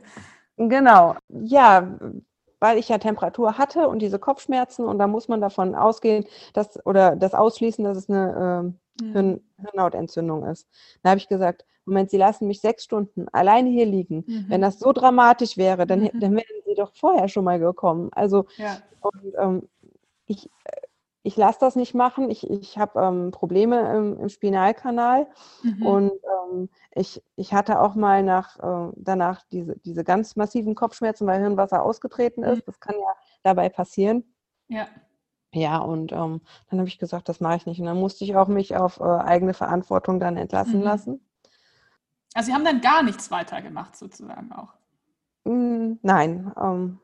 [0.57, 1.17] Genau.
[1.29, 1.99] Ja,
[2.61, 6.85] weil ich ja Temperatur hatte und diese Kopfschmerzen und da muss man davon ausgehen, dass
[6.85, 10.69] oder das ausschließen, dass es eine äh, Hirn, Hirnhautentzündung ist.
[11.03, 14.25] Da habe ich gesagt, Moment, Sie lassen mich sechs Stunden alleine hier liegen.
[14.27, 14.45] Mhm.
[14.49, 16.21] Wenn das so dramatisch wäre, dann, mhm.
[16.21, 18.11] dann wären Sie doch vorher schon mal gekommen.
[18.13, 18.79] Also ja.
[19.01, 19.69] und, ähm,
[20.27, 20.49] ich,
[21.23, 22.31] ich lasse das nicht machen.
[22.31, 25.27] Ich, ich habe ähm, Probleme im, im Spinalkanal
[25.63, 25.87] mhm.
[25.87, 26.13] und
[26.53, 31.41] ähm, ich, ich hatte auch mal nach, äh, danach diese, diese ganz massiven Kopfschmerzen, weil
[31.41, 32.59] Hirnwasser ausgetreten ist.
[32.59, 32.63] Mhm.
[32.67, 34.25] Das kann ja dabei passieren.
[34.69, 34.87] Ja.
[35.53, 37.81] Ja, und ähm, dann habe ich gesagt, das mache ich nicht.
[37.81, 40.85] Und dann musste ich auch mich auf äh, eigene Verantwortung dann entlassen mhm.
[40.85, 41.21] lassen.
[42.35, 44.69] Also Sie haben dann gar nichts weiter gemacht, sozusagen auch?
[45.45, 46.53] Mm, nein.
[46.57, 47.01] Ähm,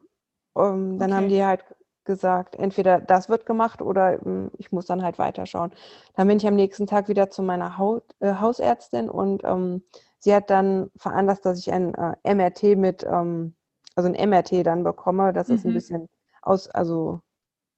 [0.56, 1.14] ähm, dann okay.
[1.14, 1.64] haben die halt
[2.04, 5.72] gesagt, entweder das wird gemacht oder ähm, ich muss dann halt weiterschauen.
[6.14, 9.82] Dann bin ich am nächsten Tag wieder zu meiner Haut, äh, Hausärztin und ähm,
[10.18, 13.56] sie hat dann veranlasst, dass ich ein äh, MRT mit, ähm,
[13.96, 15.32] also ein MRT dann bekomme.
[15.32, 15.54] Das mhm.
[15.54, 15.74] ist ein mhm.
[15.74, 16.08] bisschen
[16.42, 17.20] aus, also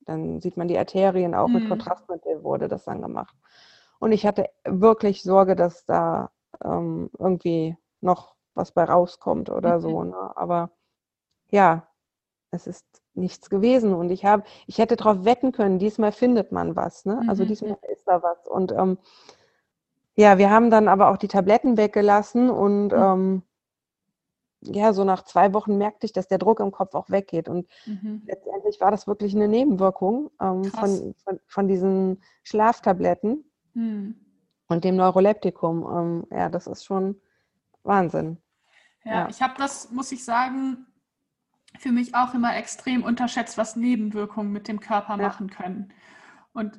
[0.08, 1.54] dann sieht man die Arterien auch mhm.
[1.54, 3.36] mit Kontrastmittel wurde das dann gemacht.
[3.98, 6.30] Und ich hatte wirklich Sorge, dass da
[6.64, 9.80] ähm, irgendwie noch was bei rauskommt oder mhm.
[9.80, 10.04] so.
[10.04, 10.36] Ne?
[10.36, 10.70] Aber
[11.50, 11.86] ja,
[12.50, 13.92] es ist nichts gewesen.
[13.94, 17.04] Und ich habe, ich hätte darauf wetten können, diesmal findet man was.
[17.04, 17.22] Ne?
[17.28, 17.48] Also mhm.
[17.48, 18.46] Diesmal ist da was.
[18.48, 18.98] Und ähm,
[20.14, 22.98] ja, wir haben dann aber auch die Tabletten weggelassen und mhm.
[22.98, 23.42] ähm,
[24.62, 27.48] ja, so nach zwei Wochen merkte ich, dass der Druck im Kopf auch weggeht.
[27.48, 28.22] Und mhm.
[28.26, 33.44] letztendlich war das wirklich eine Nebenwirkung ähm, von, von, von, diesen Schlaftabletten.
[33.74, 34.16] Mhm
[34.68, 35.82] und dem Neuroleptikum.
[35.82, 37.20] Ähm, ja, das ist schon
[37.82, 38.38] Wahnsinn.
[39.04, 39.28] Ja, ja.
[39.28, 40.86] ich habe das, muss ich sagen,
[41.78, 45.28] für mich auch immer extrem unterschätzt, was Nebenwirkungen mit dem Körper ja.
[45.28, 45.92] machen können.
[46.52, 46.78] Und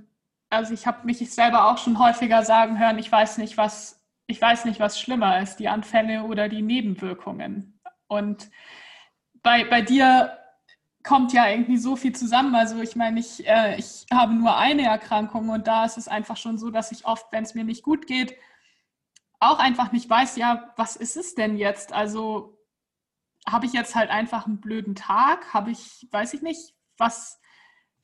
[0.49, 3.98] also ich habe mich selber auch schon häufiger sagen hören, ich weiß nicht, was,
[4.29, 7.79] ich weiß nicht, was schlimmer ist, die Anfälle oder die Nebenwirkungen.
[8.07, 8.51] Und
[9.41, 10.37] bei, bei dir
[11.03, 12.53] kommt ja irgendwie so viel zusammen.
[12.53, 16.37] Also ich meine, ich, äh, ich habe nur eine Erkrankung und da ist es einfach
[16.37, 18.35] schon so, dass ich oft, wenn es mir nicht gut geht,
[19.39, 21.91] auch einfach nicht weiß, ja, was ist es denn jetzt?
[21.91, 22.55] Also
[23.47, 25.55] habe ich jetzt halt einfach einen blöden Tag?
[25.55, 27.41] Habe ich, weiß ich nicht, was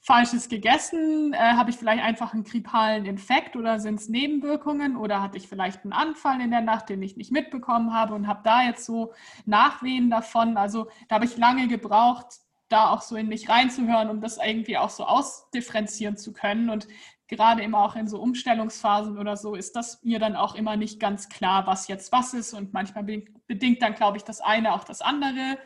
[0.05, 1.33] Falsches gegessen?
[1.33, 4.97] Äh, habe ich vielleicht einfach einen grippalen Infekt oder sind es Nebenwirkungen?
[4.97, 8.27] Oder hatte ich vielleicht einen Anfall in der Nacht, den ich nicht mitbekommen habe und
[8.27, 9.13] habe da jetzt so
[9.45, 10.57] Nachwehen davon?
[10.57, 12.27] Also da habe ich lange gebraucht,
[12.69, 16.69] da auch so in mich reinzuhören, um das irgendwie auch so ausdifferenzieren zu können.
[16.69, 16.87] Und
[17.27, 20.99] gerade immer auch in so Umstellungsphasen oder so ist das mir dann auch immer nicht
[20.99, 22.53] ganz klar, was jetzt was ist.
[22.53, 23.03] Und manchmal
[23.47, 25.57] bedingt dann, glaube ich, das eine auch das andere.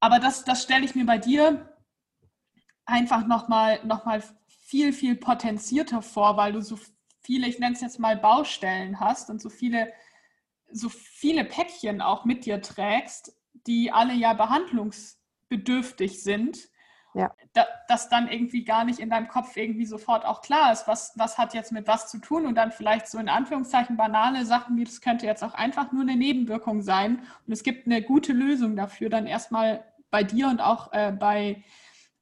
[0.00, 1.71] Aber das, das stelle ich mir bei dir
[2.84, 6.78] einfach nochmal noch mal viel, viel potenzierter vor, weil du so
[7.20, 9.92] viele, ich nenne es jetzt mal Baustellen hast und so viele,
[10.70, 16.70] so viele Päckchen auch mit dir trägst, die alle ja behandlungs bedürftig sind,
[17.14, 17.30] ja.
[17.52, 21.12] da, dass dann irgendwie gar nicht in deinem Kopf irgendwie sofort auch klar ist, was,
[21.16, 24.76] was hat jetzt mit was zu tun und dann vielleicht so in Anführungszeichen banale Sachen
[24.76, 28.32] wie das könnte jetzt auch einfach nur eine Nebenwirkung sein und es gibt eine gute
[28.32, 31.62] Lösung dafür, dann erstmal bei dir und auch äh, bei,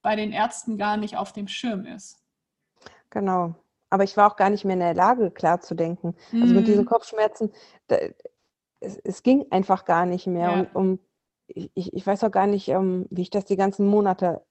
[0.02, 2.18] bei den Ärzten gar nicht auf dem Schirm ist.
[3.10, 3.54] Genau.
[3.90, 6.14] Aber ich war auch gar nicht mehr in der Lage, klar zu denken.
[6.32, 6.56] Also mm.
[6.56, 6.88] mit diesen mhm.
[6.88, 7.52] Kopfschmerzen,
[7.88, 7.96] da,
[8.78, 10.50] es, es, ging einfach gar nicht mehr.
[10.50, 10.60] Ja.
[10.60, 10.98] Und um
[11.48, 14.42] ich, ich weiß auch gar nicht, ähm, wie ich das die ganzen Monate,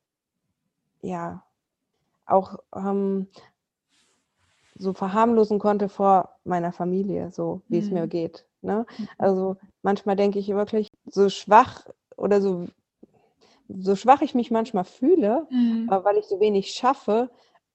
[1.01, 1.43] ja,
[2.25, 3.27] auch ähm,
[4.75, 7.83] so verharmlosen konnte vor meiner Familie, so wie mhm.
[7.85, 8.09] es mir mhm.
[8.09, 8.45] geht.
[8.61, 8.85] Ne?
[8.97, 9.09] Mhm.
[9.17, 11.85] Also manchmal denke ich wirklich, so schwach
[12.17, 12.67] oder so,
[13.69, 15.87] so schwach ich mich manchmal fühle, mhm.
[15.89, 17.29] weil ich so wenig schaffe,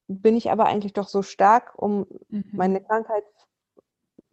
[0.08, 2.44] bin ich aber eigentlich doch so stark, um mhm.
[2.52, 3.24] meine Krankheit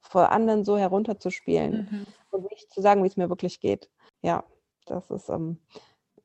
[0.01, 2.05] vor anderen so herunterzuspielen mhm.
[2.31, 3.89] und nicht zu sagen, wie es mir wirklich geht.
[4.21, 4.43] Ja.
[4.87, 5.59] Das ist, ähm,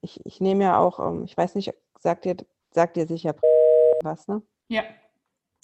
[0.01, 2.37] ich, ich nehme ja auch, ähm, ich weiß nicht, sagt dir,
[2.70, 3.35] sagt dir sicher
[4.03, 4.42] was, ne?
[4.68, 4.83] Ja.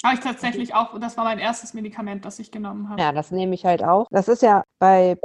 [0.05, 3.01] Habe ich tatsächlich auch, das war mein erstes Medikament, das ich genommen habe.
[3.01, 4.09] Ja, das nehme ich halt auch.
[4.11, 5.17] Das ist ja bei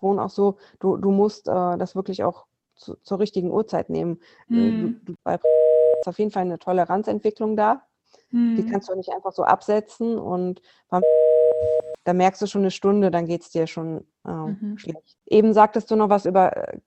[0.00, 2.46] Wohn auch so, du, du musst äh, das wirklich auch
[2.80, 4.20] zu, zur richtigen Uhrzeit nehmen.
[4.48, 5.00] Mhm.
[5.04, 7.82] Du, du, bei ist auf jeden Fall eine Toleranzentwicklung da.
[8.30, 8.56] Mhm.
[8.56, 11.02] Die kannst du nicht einfach so absetzen und beim
[12.04, 14.78] da merkst du schon eine Stunde, dann geht es dir schon äh, mhm.
[14.78, 15.18] schlecht.
[15.26, 16.78] Eben sagtest du noch was über äh,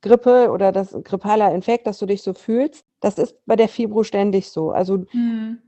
[0.00, 2.84] Grippe oder das grippaler Infekt, dass du dich so fühlst.
[3.00, 4.70] Das ist bei der Fibro ständig so.
[4.70, 5.58] Also mhm.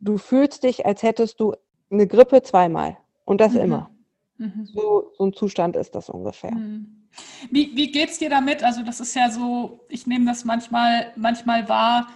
[0.00, 1.54] du fühlst dich, als hättest du
[1.90, 3.60] eine Grippe zweimal und das mhm.
[3.60, 3.90] immer.
[4.38, 4.66] Mhm.
[4.66, 6.52] So, so ein Zustand ist das ungefähr.
[7.50, 8.62] Wie, wie geht es dir damit?
[8.62, 12.08] Also das ist ja so, ich nehme das manchmal, manchmal wahr,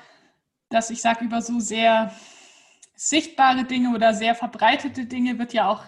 [0.68, 2.12] dass ich sage, über so sehr
[2.94, 5.84] sichtbare Dinge oder sehr verbreitete Dinge wird ja auch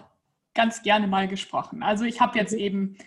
[0.53, 1.83] ganz gerne mal gesprochen.
[1.83, 2.59] Also ich habe jetzt mhm.
[2.59, 2.97] eben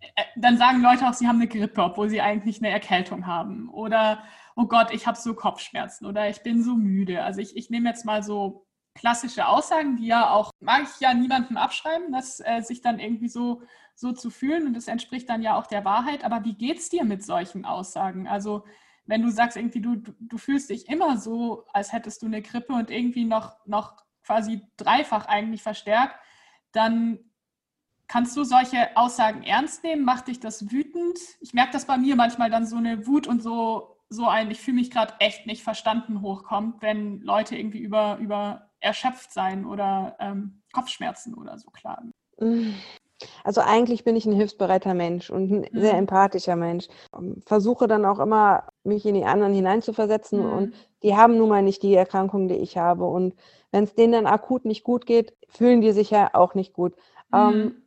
[0.00, 3.68] äh, dann sagen Leute auch, sie haben eine Grippe, obwohl sie eigentlich eine Erkältung haben.
[3.68, 4.22] Oder,
[4.56, 7.22] oh Gott, ich habe so Kopfschmerzen oder ich bin so müde.
[7.22, 11.14] Also ich, ich nehme jetzt mal so klassische Aussagen, die ja auch, mag ich ja
[11.14, 13.62] niemandem abschreiben, dass äh, sich dann irgendwie so,
[13.94, 16.24] so zu fühlen und das entspricht dann ja auch der Wahrheit.
[16.24, 18.28] Aber wie geht es dir mit solchen Aussagen?
[18.28, 18.64] Also
[19.06, 22.72] wenn du sagst, irgendwie du, du, fühlst dich immer so, als hättest du eine Grippe
[22.72, 26.14] und irgendwie noch, noch quasi dreifach eigentlich verstärkt,
[26.72, 27.18] dann
[28.06, 30.04] kannst du solche Aussagen ernst nehmen?
[30.04, 31.18] Macht dich das wütend?
[31.40, 34.60] Ich merke, dass bei mir manchmal dann so eine Wut und so, so ein, ich
[34.60, 40.16] fühle mich gerade echt nicht verstanden hochkommt, wenn Leute irgendwie über, über erschöpft sein oder
[40.20, 42.12] ähm, Kopfschmerzen oder so klagen.
[43.44, 45.80] Also eigentlich bin ich ein hilfsbereiter Mensch und ein mhm.
[45.80, 46.88] sehr empathischer Mensch.
[47.46, 50.52] Versuche dann auch immer, mich in die anderen hineinzuversetzen mhm.
[50.52, 53.04] und die haben nun mal nicht die Erkrankung, die ich habe.
[53.04, 53.34] Und
[53.70, 56.94] wenn es denen dann akut nicht gut geht, fühlen die sich ja auch nicht gut.
[57.30, 57.38] Mhm.
[57.38, 57.82] Ähm,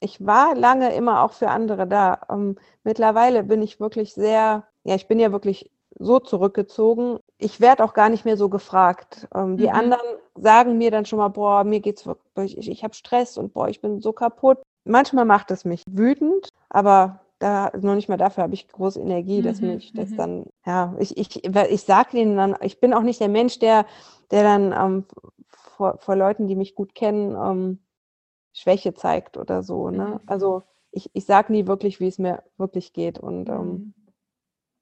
[0.00, 2.22] ich war lange immer auch für andere da.
[2.30, 7.18] Ähm, mittlerweile bin ich wirklich sehr, ja, ich bin ja wirklich so zurückgezogen.
[7.38, 9.28] Ich werde auch gar nicht mehr so gefragt.
[9.34, 9.74] Ähm, die mhm.
[9.74, 13.52] anderen sagen mir dann schon mal, boah, mir geht's wirklich, ich, ich habe Stress und
[13.52, 14.58] boah, ich bin so kaputt.
[14.84, 19.42] Manchmal macht es mich wütend, aber da noch nicht mal dafür habe ich große Energie,
[19.42, 20.16] dass mhm, mich das mhm.
[20.16, 23.86] dann, ja, ich, ich, ich sage denen dann, ich bin auch nicht der Mensch, der,
[24.30, 25.04] der dann ähm,
[25.48, 27.78] vor, vor Leuten, die mich gut kennen, ähm,
[28.52, 29.90] Schwäche zeigt oder so.
[29.90, 30.06] Ne?
[30.06, 30.20] Mhm.
[30.26, 33.18] Also ich, ich sage nie wirklich, wie es mir wirklich geht.
[33.18, 33.94] Und ähm, mhm.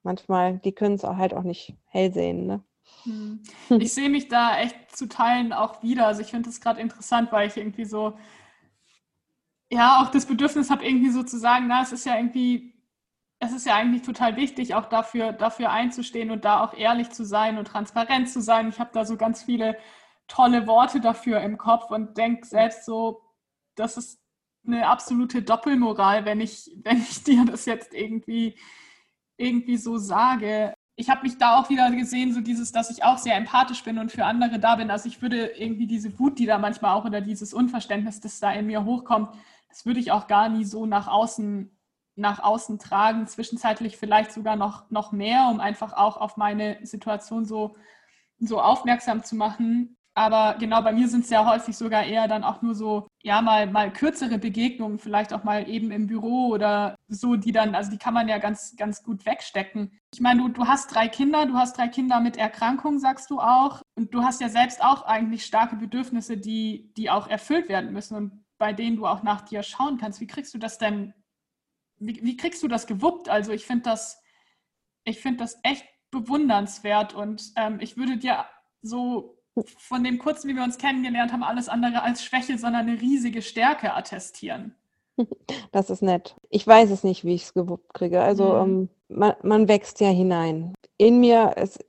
[0.03, 2.47] Manchmal, die können es auch halt auch nicht hell sehen.
[2.47, 2.63] Ne?
[3.05, 3.43] Mhm.
[3.71, 6.07] Ich sehe mich da echt zu Teilen auch wieder.
[6.07, 8.19] Also ich finde das gerade interessant, weil ich irgendwie so,
[9.71, 12.75] ja, auch das Bedürfnis habe, irgendwie so zu sagen, na, es ist ja irgendwie,
[13.39, 17.25] es ist ja eigentlich total wichtig, auch dafür, dafür einzustehen und da auch ehrlich zu
[17.25, 18.69] sein und transparent zu sein.
[18.69, 19.77] Ich habe da so ganz viele
[20.27, 23.23] tolle Worte dafür im Kopf und denke selbst so,
[23.75, 24.21] das ist
[24.67, 28.57] eine absolute Doppelmoral, wenn ich, wenn ich dir das jetzt irgendwie,
[29.39, 30.75] irgendwie so sage.
[30.97, 33.99] Ich habe mich da auch wieder gesehen, so dieses, dass ich auch sehr empathisch bin
[33.99, 34.91] und für andere da bin.
[34.91, 38.53] Also ich würde irgendwie diese Wut, die da manchmal auch oder dieses Unverständnis, das da
[38.53, 39.35] in mir hochkommt,
[39.69, 41.71] das würde ich auch gar nie so nach außen,
[42.17, 43.29] nach außen tragen.
[43.29, 47.77] Zwischenzeitlich vielleicht sogar noch, noch mehr, um einfach auch auf meine Situation so,
[48.41, 49.98] so aufmerksam zu machen.
[50.19, 53.41] Aber genau bei mir sind es ja häufig sogar eher dann auch nur so, ja,
[53.41, 57.89] mal, mal kürzere Begegnungen, vielleicht auch mal eben im Büro oder so, die dann, also
[57.93, 59.97] die kann man ja ganz, ganz gut wegstecken.
[60.13, 63.39] Ich meine, du, du hast drei Kinder, du hast drei Kinder mit Erkrankung, sagst du
[63.39, 63.81] auch.
[63.95, 68.17] Und du hast ja selbst auch eigentlich starke Bedürfnisse, die, die auch erfüllt werden müssen
[68.17, 70.21] und bei denen du auch nach dir schauen kannst.
[70.21, 71.15] Wie kriegst du das denn,
[72.01, 73.29] wie, wie kriegst du das gewuppt?
[73.29, 74.21] Also ich finde das,
[75.05, 78.47] ich finde das echt bewundernswert und ähm, ich würde dir
[78.83, 79.38] so
[79.79, 83.43] von dem kurzen, wie wir uns kennengelernt haben, alles andere als Schwäche, sondern eine riesige
[83.43, 84.75] Stärke attestieren.
[85.73, 86.37] Das ist nett.
[86.49, 88.23] Ich weiß es nicht, wie ich es gewuppt kriege.
[88.23, 88.61] Also mhm.
[88.61, 90.75] ähm, man, man, wächst ja hinein.
[90.97, 91.85] In mir, ist,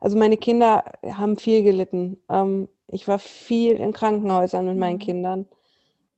[0.00, 2.18] also meine Kinder haben viel gelitten.
[2.28, 5.00] Ähm, ich war viel in Krankenhäusern mit meinen mhm.
[5.00, 5.46] Kindern.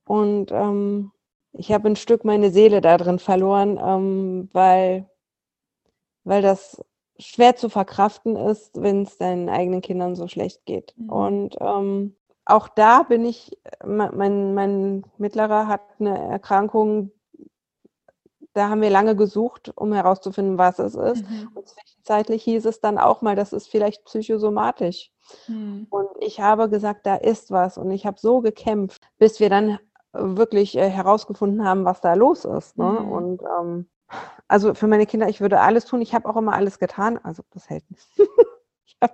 [0.05, 1.11] Und ähm,
[1.53, 5.09] ich habe ein Stück meine Seele da drin verloren, ähm, weil,
[6.23, 6.81] weil das
[7.19, 10.93] schwer zu verkraften ist, wenn es deinen eigenen Kindern so schlecht geht.
[10.97, 11.09] Mhm.
[11.09, 17.11] Und ähm, auch da bin ich, mein, mein Mittlerer hat eine Erkrankung,
[18.53, 21.29] da haben wir lange gesucht, um herauszufinden, was es ist.
[21.29, 21.49] Mhm.
[21.53, 25.11] Und zwischenzeitlich hieß es dann auch mal, das ist vielleicht psychosomatisch.
[25.47, 25.87] Mhm.
[25.89, 27.77] Und ich habe gesagt, da ist was.
[27.77, 29.79] Und ich habe so gekämpft, bis wir dann
[30.13, 32.77] wirklich äh, herausgefunden haben, was da los ist.
[32.77, 32.99] Ne?
[33.01, 33.11] Mhm.
[33.11, 33.89] Und ähm,
[34.47, 36.01] also für meine Kinder, ich würde alles tun.
[36.01, 37.19] Ich habe auch immer alles getan.
[37.23, 38.07] Also das hält nicht.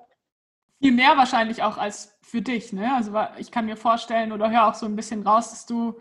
[0.81, 2.73] Viel mehr wahrscheinlich auch als für dich.
[2.73, 2.93] Ne?
[2.93, 5.99] Also ich kann mir vorstellen oder höre auch so ein bisschen raus, dass du,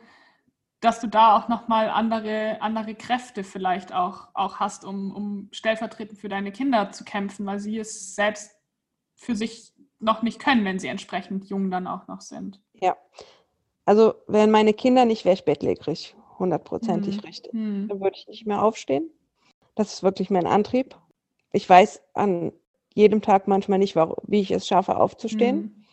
[0.80, 6.18] dass du da auch nochmal andere, andere Kräfte vielleicht auch, auch hast, um, um stellvertretend
[6.18, 8.50] für deine Kinder zu kämpfen, weil sie es selbst
[9.14, 12.60] für sich noch nicht können, wenn sie entsprechend jung dann auch noch sind.
[12.74, 12.96] Ja.
[13.84, 17.20] Also wären meine Kinder nicht, wäre ich bettlägerig hundertprozentig mhm.
[17.20, 17.52] richtig.
[17.52, 17.88] Mhm.
[17.88, 19.10] Dann würde ich nicht mehr aufstehen.
[19.74, 20.96] Das ist wirklich mein Antrieb.
[21.52, 22.52] Ich weiß an
[22.94, 25.84] jedem Tag manchmal nicht, wie ich es schaffe, aufzustehen.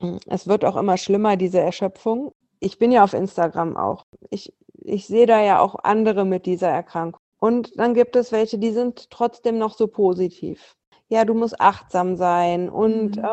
[0.00, 0.08] Mhm.
[0.08, 0.20] mhm.
[0.26, 2.32] Es wird auch immer schlimmer, diese Erschöpfung.
[2.60, 4.04] Ich bin ja auf Instagram auch.
[4.30, 7.20] Ich, ich sehe da ja auch andere mit dieser Erkrankung.
[7.40, 10.74] Und dann gibt es welche, die sind trotzdem noch so positiv.
[11.08, 13.24] Ja, du musst achtsam sein und mhm.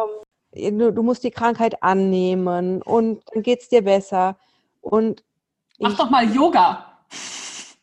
[0.53, 4.37] ähm, du, du, musst die Krankheit annehmen und dann geht es dir besser.
[4.81, 5.23] Und
[5.79, 6.85] Mach ich, doch mal Yoga.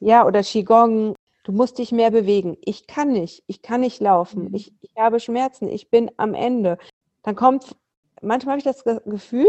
[0.00, 1.14] Ja, oder Qigong.
[1.44, 2.56] Du musst dich mehr bewegen.
[2.60, 3.42] Ich kann nicht.
[3.46, 4.44] Ich kann nicht laufen.
[4.48, 4.54] Mhm.
[4.54, 5.68] Ich, ich habe Schmerzen.
[5.68, 6.78] Ich bin am Ende.
[7.22, 7.76] Dann kommt,
[8.20, 9.46] manchmal habe ich das Gefühl,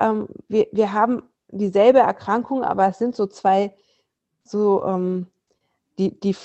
[0.00, 3.74] ähm, wir, wir haben dieselbe Erkrankung, aber es sind so zwei,
[4.44, 5.26] so ähm,
[5.98, 6.36] die, die,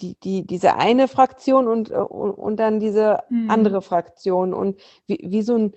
[0.00, 3.50] die, die, diese eine Fraktion und, äh, und, und dann diese mhm.
[3.50, 4.54] andere Fraktion.
[4.54, 5.74] Und wie, wie so ein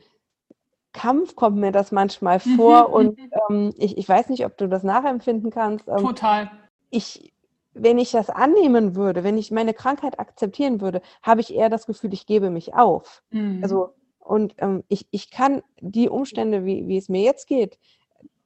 [0.98, 2.90] Kampf kommt mir das manchmal mhm, vor.
[2.94, 5.88] Und ähm, ich, ich weiß nicht, ob du das nachempfinden kannst.
[5.88, 6.50] Ähm, Total.
[6.90, 7.32] Ich,
[7.74, 11.86] wenn ich das annehmen würde, wenn ich meine Krankheit akzeptieren würde, habe ich eher das
[11.86, 13.22] Gefühl, ich gebe mich auf.
[13.30, 13.60] Mhm.
[13.62, 17.78] Also, und ähm, ich, ich kann die Umstände, wie, wie es mir jetzt geht,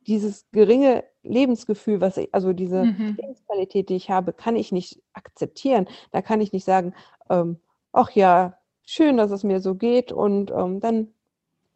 [0.05, 3.15] dieses geringe Lebensgefühl, was ich, also diese mhm.
[3.17, 5.87] Lebensqualität, die ich habe, kann ich nicht akzeptieren.
[6.11, 6.93] Da kann ich nicht sagen,
[7.29, 7.59] ähm,
[7.93, 11.13] ach ja, schön, dass es mir so geht und ähm, dann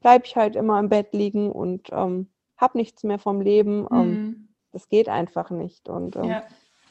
[0.05, 3.87] bleibe ich halt immer im Bett liegen und ähm, habe nichts mehr vom Leben.
[3.91, 4.49] Ähm, mhm.
[4.71, 5.89] das geht einfach nicht.
[5.89, 6.43] Und ähm, ja.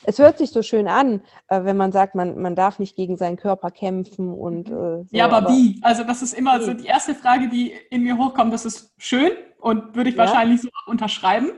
[0.03, 3.17] es hört sich so schön an, äh, wenn man sagt, man, man darf nicht gegen
[3.17, 4.75] seinen Körper kämpfen und mhm.
[4.75, 5.79] äh, so, Ja, aber, aber, wie?
[5.83, 8.53] Also das ist immer so die erste Frage, die in mir hochkommt.
[8.53, 10.27] Das ist schön und würde ich ja.
[10.27, 11.53] wahrscheinlich so unterschreiben.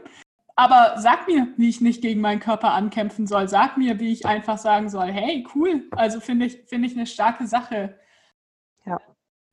[0.56, 3.48] Aber sag mir, wie ich nicht gegen meinen Körper ankämpfen soll.
[3.48, 5.88] Sag mir, wie ich einfach sagen soll, hey, cool.
[5.92, 7.98] Also finde ich, finde ich eine starke Sache.
[8.84, 9.00] Ja.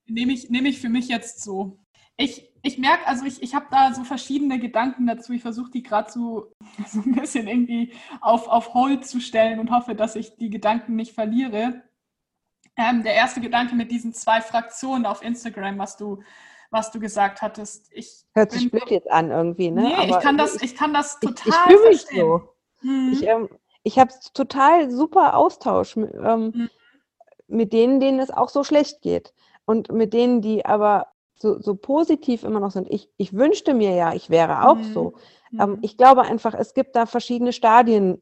[0.05, 1.79] Nehme ich, nehme ich für mich jetzt so.
[2.17, 5.33] Ich, ich merke, also ich, ich habe da so verschiedene Gedanken dazu.
[5.33, 6.53] Ich versuche die gerade so,
[6.87, 10.95] so ein bisschen irgendwie auf, auf Hold zu stellen und hoffe, dass ich die Gedanken
[10.95, 11.83] nicht verliere.
[12.75, 16.23] Ähm, der erste Gedanke mit diesen zwei Fraktionen auf Instagram, was du
[16.73, 17.87] was du gesagt hattest.
[17.91, 19.83] Ich Hört sich blöd jetzt an irgendwie, ne?
[19.83, 22.19] Nee, ich kann, das, ich, kann das total ich, ich verstehen.
[22.19, 22.41] So.
[22.79, 23.09] Hm.
[23.13, 23.49] Ich, ähm,
[23.83, 26.69] ich habe total super Austausch mit, ähm, hm.
[27.47, 29.33] mit denen, denen es auch so schlecht geht.
[29.65, 31.12] Und mit denen, die aber
[31.43, 32.89] so, so positiv immer noch sind.
[32.89, 34.93] Ich, ich wünschte mir ja, ich wäre auch hm.
[34.93, 35.13] so.
[35.51, 35.79] Ähm, hm.
[35.81, 38.21] ich glaube einfach, es gibt da verschiedene Stadien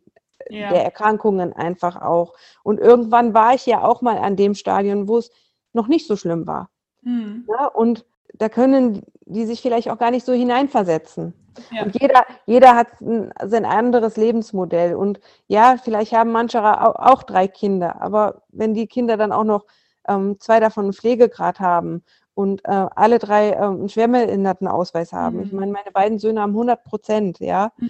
[0.50, 0.70] äh, ja.
[0.72, 2.34] der Erkrankungen einfach auch.
[2.64, 5.32] Und irgendwann war ich ja auch mal an dem Stadion, wo es
[5.72, 6.70] noch nicht so schlimm war.
[7.04, 7.48] Hm.
[7.48, 11.34] Ja, und da können die sich vielleicht auch gar nicht so hineinversetzen.
[11.70, 11.84] Ja.
[11.84, 14.96] Und jeder, jeder hat ein, sein anderes Lebensmodell.
[14.96, 19.44] Und ja, vielleicht haben manche auch, auch drei Kinder, aber wenn die Kinder dann auch
[19.44, 19.66] noch
[20.08, 22.04] ähm, zwei davon einen Pflegegrad haben
[22.34, 25.44] und äh, alle drei äh, einen Schwerbehindertenausweis haben, mhm.
[25.44, 27.90] ich meine, meine beiden Söhne haben 100 Prozent, ja, mhm.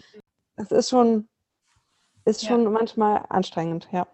[0.55, 1.27] das ist schon,
[2.25, 2.49] ist ja.
[2.49, 4.07] schon manchmal anstrengend, ja.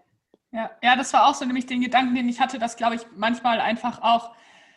[0.50, 3.02] Ja, ja, das war auch so nämlich den Gedanken, den ich hatte, dass, glaube ich,
[3.14, 4.30] manchmal einfach auch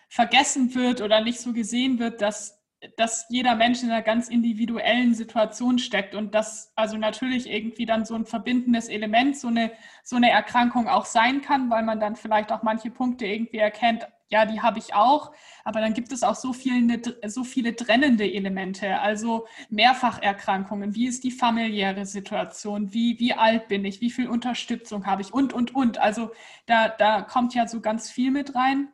[0.10, 2.62] vergessen wird oder nicht so gesehen wird, dass,
[2.98, 8.04] dass jeder Mensch in einer ganz individuellen Situation steckt und dass also natürlich irgendwie dann
[8.04, 9.72] so ein verbindendes Element, so eine,
[10.04, 14.06] so eine Erkrankung auch sein kann, weil man dann vielleicht auch manche Punkte irgendwie erkennt,
[14.32, 15.32] ja, die habe ich auch,
[15.64, 21.24] aber dann gibt es auch so viele, so viele trennende Elemente, also Mehrfacherkrankungen, wie ist
[21.24, 25.76] die familiäre Situation, wie, wie alt bin ich, wie viel Unterstützung habe ich und, und,
[25.76, 25.98] und.
[25.98, 26.32] Also
[26.66, 28.88] da, da kommt ja so ganz viel mit rein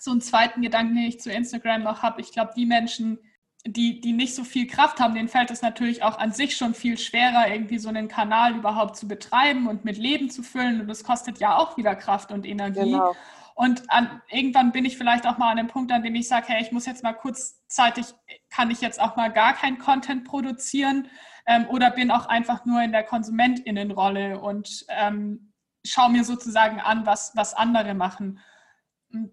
[0.00, 2.20] so einen zweiten Gedanken, den ich zu Instagram noch habe.
[2.20, 3.18] Ich glaube, die Menschen,
[3.64, 6.74] die, die nicht so viel Kraft haben, denen fällt es natürlich auch an sich schon
[6.74, 10.80] viel schwerer, irgendwie so einen Kanal überhaupt zu betreiben und mit Leben zu füllen.
[10.80, 12.80] Und das kostet ja auch wieder Kraft und Energie.
[12.80, 13.14] Genau.
[13.54, 16.48] Und an, irgendwann bin ich vielleicht auch mal an dem Punkt, an dem ich sage,
[16.48, 18.06] hey, ich muss jetzt mal kurzzeitig,
[18.50, 21.08] kann ich jetzt auch mal gar keinen Content produzieren
[21.46, 25.52] ähm, oder bin auch einfach nur in der KonsumentInnenrolle und ähm,
[25.84, 28.40] schaue mir sozusagen an, was, was andere machen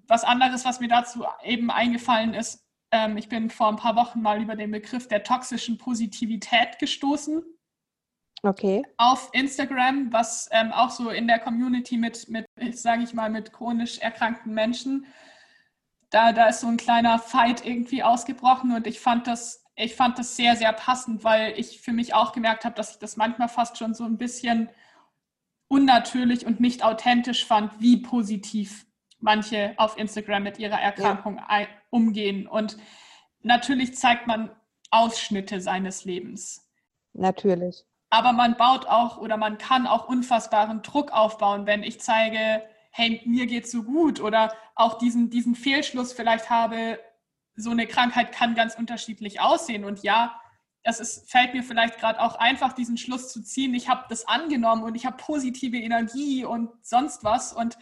[0.08, 4.21] was anderes, was mir dazu eben eingefallen ist, ähm, ich bin vor ein paar Wochen
[4.21, 7.43] mal über den Begriff der toxischen Positivität gestoßen.
[8.41, 8.84] Okay.
[8.97, 12.47] Auf Instagram, was ähm, auch so in der Community mit, mit
[12.78, 15.06] sage ich mal, mit chronisch erkrankten Menschen,
[16.10, 20.17] da, da ist so ein kleiner Fight irgendwie ausgebrochen und ich fand das, ich fand
[20.17, 23.49] das sehr, sehr passend, weil ich für mich auch gemerkt habe, dass ich das manchmal
[23.49, 24.69] fast schon so ein bisschen
[25.67, 28.86] unnatürlich und nicht authentisch fand, wie positiv
[29.19, 31.67] manche auf Instagram mit ihrer Erkrankung ja.
[31.89, 32.47] umgehen.
[32.47, 32.78] Und
[33.41, 34.49] natürlich zeigt man
[34.91, 36.67] Ausschnitte seines Lebens.
[37.13, 37.86] Natürlich.
[38.10, 43.22] Aber man baut auch oder man kann auch unfassbaren Druck aufbauen, wenn ich zeige, hey,
[43.26, 47.00] mir geht's so gut oder auch diesen, diesen Fehlschluss vielleicht habe,
[47.56, 49.84] so eine Krankheit kann ganz unterschiedlich aussehen.
[49.84, 50.39] Und ja,
[50.84, 53.74] es ist, fällt mir vielleicht gerade auch einfach, diesen Schluss zu ziehen.
[53.74, 57.54] Ich habe das angenommen und ich habe positive Energie und sonst was.
[57.54, 57.78] Und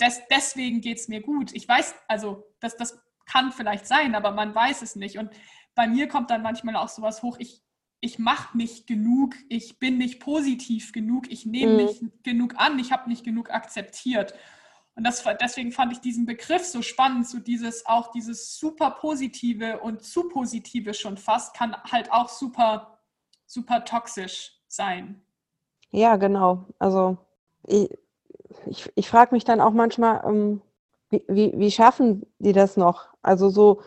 [0.00, 1.52] des, deswegen geht es mir gut.
[1.54, 5.18] Ich weiß, also das, das kann vielleicht sein, aber man weiß es nicht.
[5.18, 5.30] Und
[5.74, 7.62] bei mir kommt dann manchmal auch sowas hoch, ich,
[8.00, 11.76] ich mache nicht genug, ich bin nicht positiv genug, ich nehme mhm.
[11.78, 14.34] nicht genug an, ich habe nicht genug akzeptiert.
[14.94, 19.80] Und das, deswegen fand ich diesen Begriff so spannend, so dieses auch dieses super positive
[19.80, 22.98] und zu positive schon fast kann halt auch super,
[23.44, 25.22] super toxisch sein.
[25.90, 26.64] Ja, genau.
[26.78, 27.18] Also
[27.66, 27.90] ich,
[28.66, 30.62] ich, ich frage mich dann auch manchmal, ähm,
[31.10, 33.08] wie, wie, wie, schaffen die das noch?
[33.22, 33.82] Also so,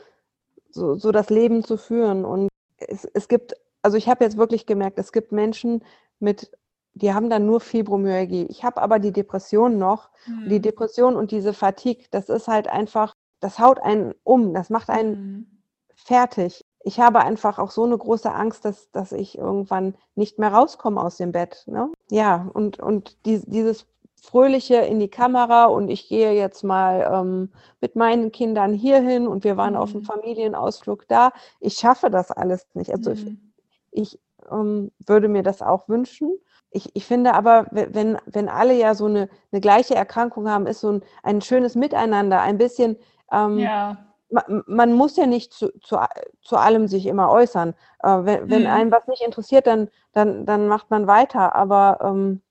[0.69, 2.23] so, so das Leben zu führen.
[2.23, 5.83] Und es, es gibt, also ich habe jetzt wirklich gemerkt, es gibt Menschen
[6.19, 6.51] mit
[6.93, 8.45] die haben dann nur Fibromyalgie.
[8.49, 10.09] Ich habe aber die Depression noch.
[10.27, 10.49] Mhm.
[10.49, 14.89] Die Depression und diese Fatigue, das ist halt einfach, das haut einen um, das macht
[14.89, 15.61] einen mhm.
[15.95, 16.65] fertig.
[16.81, 21.01] Ich habe einfach auch so eine große Angst, dass, dass ich irgendwann nicht mehr rauskomme
[21.01, 21.63] aus dem Bett.
[21.67, 21.91] Ne?
[22.09, 23.85] Ja, und, und die, dieses
[24.21, 27.49] Fröhliche in die Kamera und ich gehe jetzt mal ähm,
[27.79, 29.79] mit meinen Kindern hierhin und wir waren mhm.
[29.79, 30.05] auf einem mhm.
[30.05, 31.31] Familienausflug da.
[31.59, 32.91] Ich schaffe das alles nicht.
[32.91, 33.15] Also mhm.
[33.15, 33.48] ich,
[33.91, 34.19] ich
[34.51, 36.37] ähm, würde mir das auch wünschen.
[36.71, 40.81] Ich, ich finde aber, wenn, wenn alle ja so eine, eine gleiche Erkrankung haben, ist
[40.81, 42.97] so ein, ein schönes Miteinander, ein bisschen,
[43.31, 43.97] ähm, ja.
[44.29, 45.97] man, man, muss ja nicht zu, zu,
[46.41, 47.73] zu allem sich immer äußern.
[48.03, 48.67] Äh, wenn, wenn mhm.
[48.67, 51.55] einem was nicht interessiert, dann, dann, dann macht man weiter.
[51.55, 52.41] Aber ähm,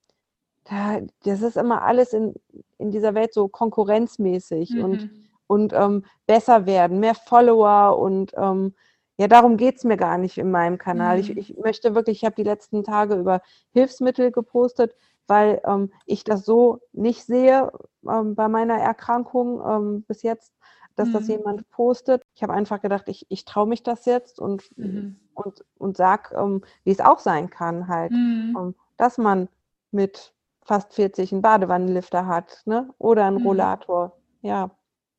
[0.65, 2.35] da, das ist immer alles in,
[2.79, 4.85] in dieser Welt so konkurrenzmäßig mhm.
[4.85, 5.11] und,
[5.47, 8.75] und ähm, besser werden, mehr Follower und ähm,
[9.19, 11.17] ja, darum geht es mir gar nicht in meinem Kanal.
[11.17, 11.23] Mhm.
[11.23, 13.43] Ich, ich möchte wirklich, ich habe die letzten Tage über
[13.73, 14.95] Hilfsmittel gepostet,
[15.27, 17.73] weil ähm, ich das so nicht sehe
[18.09, 20.53] ähm, bei meiner Erkrankung ähm, bis jetzt,
[20.95, 21.13] dass mhm.
[21.13, 22.23] das jemand postet.
[22.37, 25.19] Ich habe einfach gedacht, ich, ich traue mich das jetzt und, mhm.
[25.35, 28.57] und, und sag, ähm, wie es auch sein kann, halt, mhm.
[28.57, 29.49] ähm, dass man
[29.91, 32.95] mit fast 40 einen Badewannenlifter hat ne?
[32.99, 33.47] oder einen mhm.
[33.47, 34.17] Rollator.
[34.43, 34.71] Ja.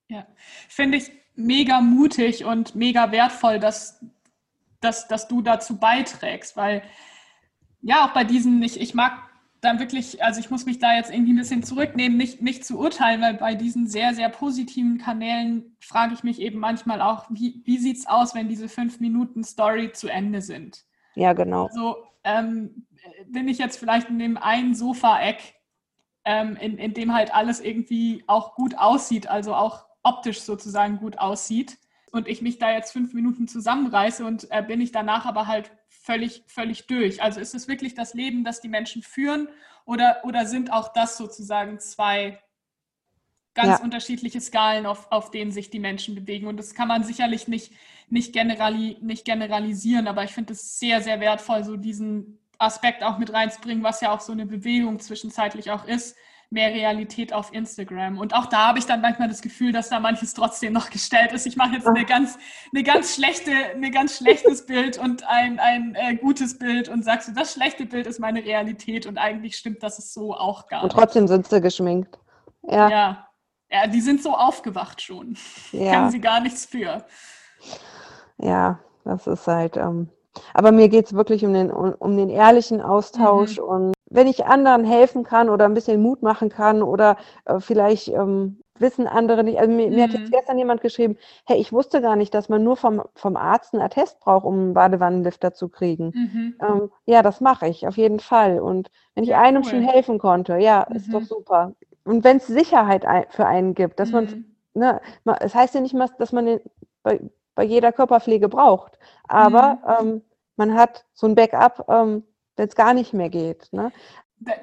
[0.08, 0.26] Ja,
[0.70, 4.04] finde ich mega mutig und mega wertvoll, dass,
[4.82, 6.84] dass, dass du dazu beiträgst, weil
[7.82, 9.30] ja, auch bei diesen, ich, ich mag
[9.62, 12.80] dann wirklich, also ich muss mich da jetzt irgendwie ein bisschen zurücknehmen, nicht, nicht zu
[12.80, 17.62] urteilen, weil bei diesen sehr, sehr positiven Kanälen frage ich mich eben manchmal auch, wie,
[17.66, 20.86] wie sieht es aus, wenn diese fünf Minuten Story zu Ende sind?
[21.16, 21.66] Ja, genau.
[21.68, 22.86] Also ähm,
[23.28, 25.56] bin ich jetzt vielleicht in dem einen Sofa-Eck,
[26.24, 31.20] ähm, in, in dem halt alles irgendwie auch gut aussieht, also auch optisch sozusagen gut
[31.20, 31.78] aussieht
[32.12, 35.72] und ich mich da jetzt fünf Minuten zusammenreiße und äh, bin ich danach aber halt
[35.88, 37.22] völlig, völlig durch.
[37.22, 39.48] Also ist es wirklich das Leben, das die Menschen führen
[39.86, 42.42] oder, oder sind auch das sozusagen zwei
[43.54, 43.84] ganz ja.
[43.84, 46.48] unterschiedliche Skalen, auf, auf denen sich die Menschen bewegen?
[46.48, 47.72] Und das kann man sicherlich nicht,
[48.10, 53.20] nicht, generali nicht generalisieren, aber ich finde es sehr, sehr wertvoll, so diesen Aspekt auch
[53.20, 56.16] mit reinzubringen, was ja auch so eine Bewegung zwischenzeitlich auch ist,
[56.52, 58.18] mehr Realität auf Instagram.
[58.18, 61.32] Und auch da habe ich dann manchmal das Gefühl, dass da manches trotzdem noch gestellt
[61.32, 61.46] ist.
[61.46, 62.40] Ich mache jetzt eine ganz,
[62.74, 67.28] eine ganz schlechte, ein ganz schlechtes Bild und ein, ein äh, gutes Bild und sagst
[67.28, 70.84] du, das schlechte Bild ist meine Realität und eigentlich stimmt das ist so auch gar
[70.84, 70.94] nicht.
[70.94, 72.18] Und trotzdem sind sie geschminkt.
[72.64, 72.90] Ja.
[72.90, 73.26] ja.
[73.72, 75.38] Ja, die sind so aufgewacht schon.
[75.72, 75.94] Ja.
[75.94, 77.06] Können sie gar nichts für.
[78.40, 79.78] Ja, das ist halt.
[79.78, 80.10] Ähm,
[80.56, 83.64] aber mir geht es wirklich um den, um, um den ehrlichen Austausch mhm.
[83.64, 88.10] und wenn ich anderen helfen kann oder ein bisschen Mut machen kann oder äh, vielleicht
[88.10, 89.60] ähm, wissen andere nicht.
[89.60, 89.96] Also mir, mhm.
[89.96, 90.36] mir, hat jetzt mhm.
[90.36, 93.84] gestern jemand geschrieben, hey, ich wusste gar nicht, dass man nur vom, vom Arzt einen
[93.84, 96.12] Attest braucht, um einen Badewannenlifter zu kriegen.
[96.14, 96.56] Mhm.
[96.62, 98.60] Ähm, ja, das mache ich auf jeden Fall.
[98.60, 99.70] Und wenn ich ja, einem cool.
[99.70, 100.96] schon helfen konnte, ja, mhm.
[100.96, 101.26] ist doch mhm.
[101.26, 101.74] super.
[102.06, 105.00] Und wenn es Sicherheit für einen gibt, dass man, ne,
[105.42, 106.60] es heißt ja nicht mal, dass man den,
[107.04, 107.20] bei,
[107.54, 108.98] bei jeder Körperpflege braucht,
[109.28, 110.22] aber ähm,
[110.56, 112.24] man hat so ein Backup, ähm,
[112.60, 113.70] wenn es gar nicht mehr geht.
[113.72, 113.92] Ne?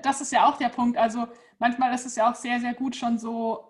[0.03, 0.97] Das ist ja auch der Punkt.
[0.97, 1.27] Also
[1.59, 3.65] manchmal ist es ja auch sehr, sehr gut, schon so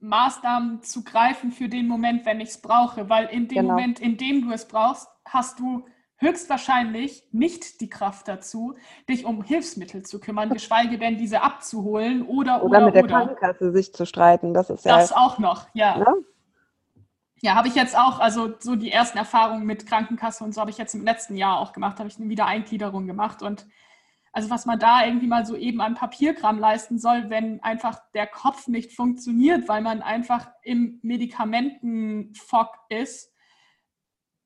[0.00, 3.74] Maßnahmen zu greifen für den Moment, wenn ich es brauche, weil in dem genau.
[3.74, 5.84] Moment, in dem du es brauchst, hast du
[6.18, 8.74] höchstwahrscheinlich nicht die Kraft dazu,
[9.08, 13.14] dich um Hilfsmittel zu kümmern, geschweige denn diese abzuholen oder oder, oder mit der oder.
[13.14, 14.54] Krankenkasse sich zu streiten.
[14.54, 15.98] Das ist ja das auch noch, ja.
[15.98, 16.06] Ne?
[17.42, 20.70] Ja, habe ich jetzt auch, also so die ersten Erfahrungen mit Krankenkasse und so habe
[20.70, 23.66] ich jetzt im letzten Jahr auch gemacht, habe ich eine Wiedereingliederung gemacht und
[24.32, 28.26] also was man da irgendwie mal so eben an Papierkram leisten soll, wenn einfach der
[28.26, 33.32] Kopf nicht funktioniert, weil man einfach im Medikamentenfock ist,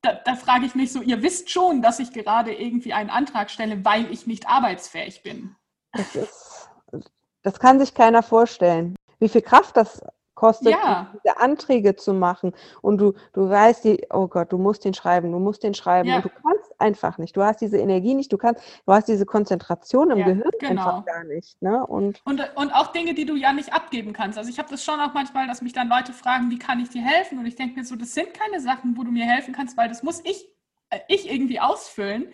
[0.01, 3.51] da, da, frage ich mich so, ihr wisst schon, dass ich gerade irgendwie einen Antrag
[3.51, 5.57] stelle, weil ich nicht arbeitsfähig bin.
[5.91, 6.69] Das, ist,
[7.43, 10.01] das kann sich keiner vorstellen, wie viel Kraft das
[10.41, 11.13] kostet, ja.
[11.13, 12.51] diese Anträge zu machen.
[12.81, 16.09] Und du, du weißt, die, oh Gott, du musst den schreiben, du musst den schreiben.
[16.09, 16.15] Ja.
[16.15, 17.37] Und du kannst einfach nicht.
[17.37, 20.81] Du hast diese Energie nicht, du kannst, du hast diese Konzentration im ja, Gehirn genau.
[20.81, 21.61] einfach gar nicht.
[21.61, 21.85] Ne?
[21.85, 24.39] Und, und, und auch Dinge, die du ja nicht abgeben kannst.
[24.39, 26.89] Also ich habe das schon auch manchmal, dass mich dann Leute fragen, wie kann ich
[26.89, 27.37] dir helfen?
[27.37, 29.89] Und ich denke mir so, das sind keine Sachen, wo du mir helfen kannst, weil
[29.89, 30.47] das muss ich,
[30.89, 32.33] äh, ich irgendwie ausfüllen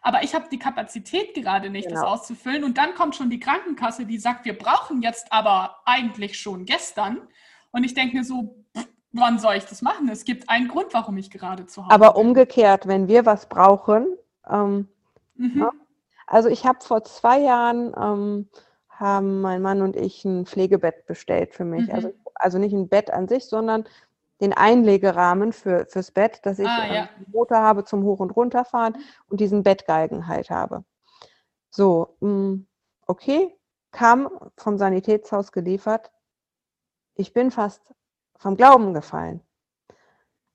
[0.00, 2.02] aber ich habe die Kapazität gerade nicht, genau.
[2.02, 2.64] das auszufüllen.
[2.64, 7.28] Und dann kommt schon die Krankenkasse, die sagt, wir brauchen jetzt aber eigentlich schon gestern.
[7.70, 8.64] Und ich denke mir so,
[9.12, 10.08] wann soll ich das machen?
[10.08, 12.26] Es gibt einen Grund, warum ich gerade zu Hause Aber bin.
[12.26, 14.06] umgekehrt, wenn wir was brauchen,
[14.48, 14.88] ähm,
[15.34, 15.60] mhm.
[15.60, 15.70] ja,
[16.26, 18.48] also ich habe vor zwei Jahren, ähm,
[18.88, 21.86] haben mein Mann und ich ein Pflegebett bestellt für mich.
[21.86, 21.94] Mhm.
[21.94, 23.84] Also, also nicht ein Bett an sich, sondern
[24.40, 27.02] den Einlegerahmen für, fürs Bett, dass ich ah, ja.
[27.02, 28.96] ähm, Motor habe zum Hoch- und Runterfahren
[29.28, 30.84] und diesen Bettgalgen halt habe.
[31.70, 32.66] So, mh, mm,
[33.06, 33.56] okay,
[33.90, 36.10] kam vom Sanitätshaus geliefert.
[37.18, 37.82] Ich bin fast
[38.38, 39.40] vom Glauben gefallen.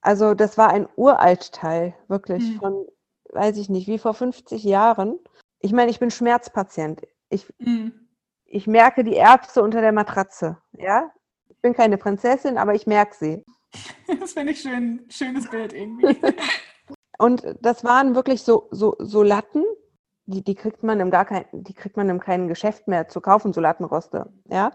[0.01, 2.59] Also das war ein Uraltteil, wirklich, mhm.
[2.59, 2.87] von,
[3.31, 5.19] weiß ich nicht, wie vor 50 Jahren.
[5.59, 7.01] Ich meine, ich bin Schmerzpatient.
[7.29, 8.07] Ich, mhm.
[8.45, 10.57] ich merke die Erbse unter der Matratze.
[10.71, 11.11] Ja?
[11.49, 13.45] Ich bin keine Prinzessin, aber ich merke sie.
[14.19, 16.17] Das finde ich schön, schönes Bild irgendwie.
[17.17, 19.63] Und das waren wirklich so, so, so Latten,
[20.25, 23.19] die, die kriegt man im gar kein, die kriegt man im keinem Geschäft mehr zu
[23.19, 24.31] kaufen, so Lattenroste.
[24.45, 24.71] Ja.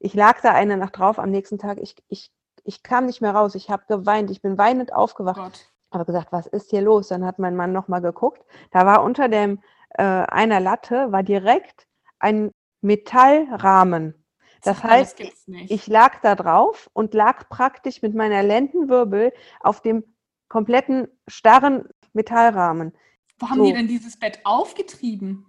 [0.00, 1.78] Ich lag da eine Nacht drauf am nächsten Tag.
[1.80, 2.32] Ich, ich,
[2.64, 3.54] ich kam nicht mehr raus.
[3.54, 4.30] Ich habe geweint.
[4.30, 5.36] Ich bin weinend aufgewacht.
[5.36, 5.66] Gott.
[5.92, 7.08] Habe gesagt, was ist hier los?
[7.08, 8.44] Dann hat mein Mann nochmal geguckt.
[8.70, 11.86] Da war unter dem äh, einer Latte war direkt
[12.18, 14.14] ein Metallrahmen.
[14.62, 20.04] Das heißt, das ich lag da drauf und lag praktisch mit meiner Lendenwirbel auf dem
[20.48, 22.92] kompletten starren Metallrahmen.
[23.38, 23.64] Wo haben so.
[23.64, 25.46] die denn dieses Bett aufgetrieben?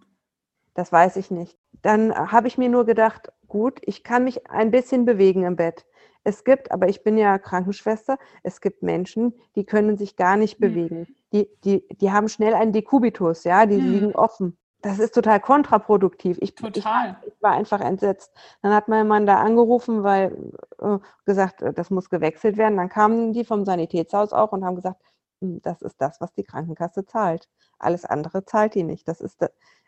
[0.74, 1.58] Das weiß ich nicht.
[1.82, 5.86] Dann habe ich mir nur gedacht, gut, ich kann mich ein bisschen bewegen im Bett.
[6.24, 10.60] Es gibt, aber ich bin ja Krankenschwester, es gibt Menschen, die können sich gar nicht
[10.60, 10.66] mhm.
[10.66, 11.16] bewegen.
[11.34, 13.92] Die, die, die haben schnell einen Dekubitus, ja, die mhm.
[13.92, 14.58] liegen offen.
[14.84, 16.38] Das ist total kontraproduktiv.
[16.42, 17.18] Ich, total.
[17.22, 18.32] Ich, ich, war einfach entsetzt.
[18.64, 22.78] Dann hat mein Mann da angerufen, weil äh, gesagt, äh, das muss gewechselt werden.
[22.78, 25.00] Dann kamen die vom Sanitätshaus auch und haben gesagt,
[25.40, 27.48] hm, das ist das, was die Krankenkasse zahlt.
[27.78, 29.08] Alles andere zahlt die nicht.
[29.08, 29.44] Das ist,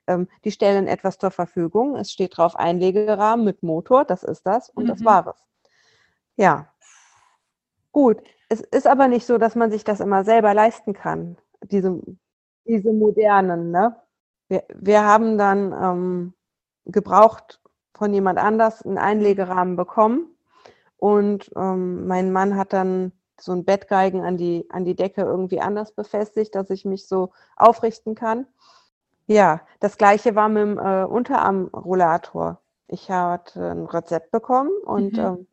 [0.08, 1.96] ähm, die stellen etwas zur Verfügung.
[1.96, 4.88] Es steht drauf Einlegerahmen mit Motor, das ist das und mhm.
[4.90, 5.48] das war es.
[6.36, 6.68] Ja.
[7.92, 8.22] Gut.
[8.50, 12.00] Es ist aber nicht so, dass man sich das immer selber leisten kann, diese,
[12.66, 13.72] diese modernen.
[13.72, 13.96] Ne?
[14.48, 16.34] Wir, wir haben dann ähm,
[16.86, 17.62] gebraucht
[17.96, 20.28] von jemand anders einen Einlegerahmen bekommen
[20.98, 25.60] und ähm, mein Mann hat dann so ein Bettgeigen an die, an die Decke irgendwie
[25.60, 28.48] anders befestigt, dass ich mich so aufrichten kann.
[29.28, 32.60] Ja, das gleiche war mit dem äh, Unterarmrollator.
[32.88, 35.20] Ich hatte ein Rezept bekommen und mhm.
[35.20, 35.48] ähm,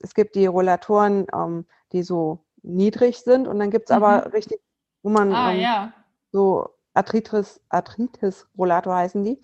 [0.00, 4.02] es gibt die Rollatoren, ähm, die so niedrig sind und dann gibt es mhm.
[4.02, 4.60] aber richtig,
[5.02, 5.92] wo man ah, ähm, ja.
[6.30, 9.40] so Arthritis, Arthritis-Rollator heißen die.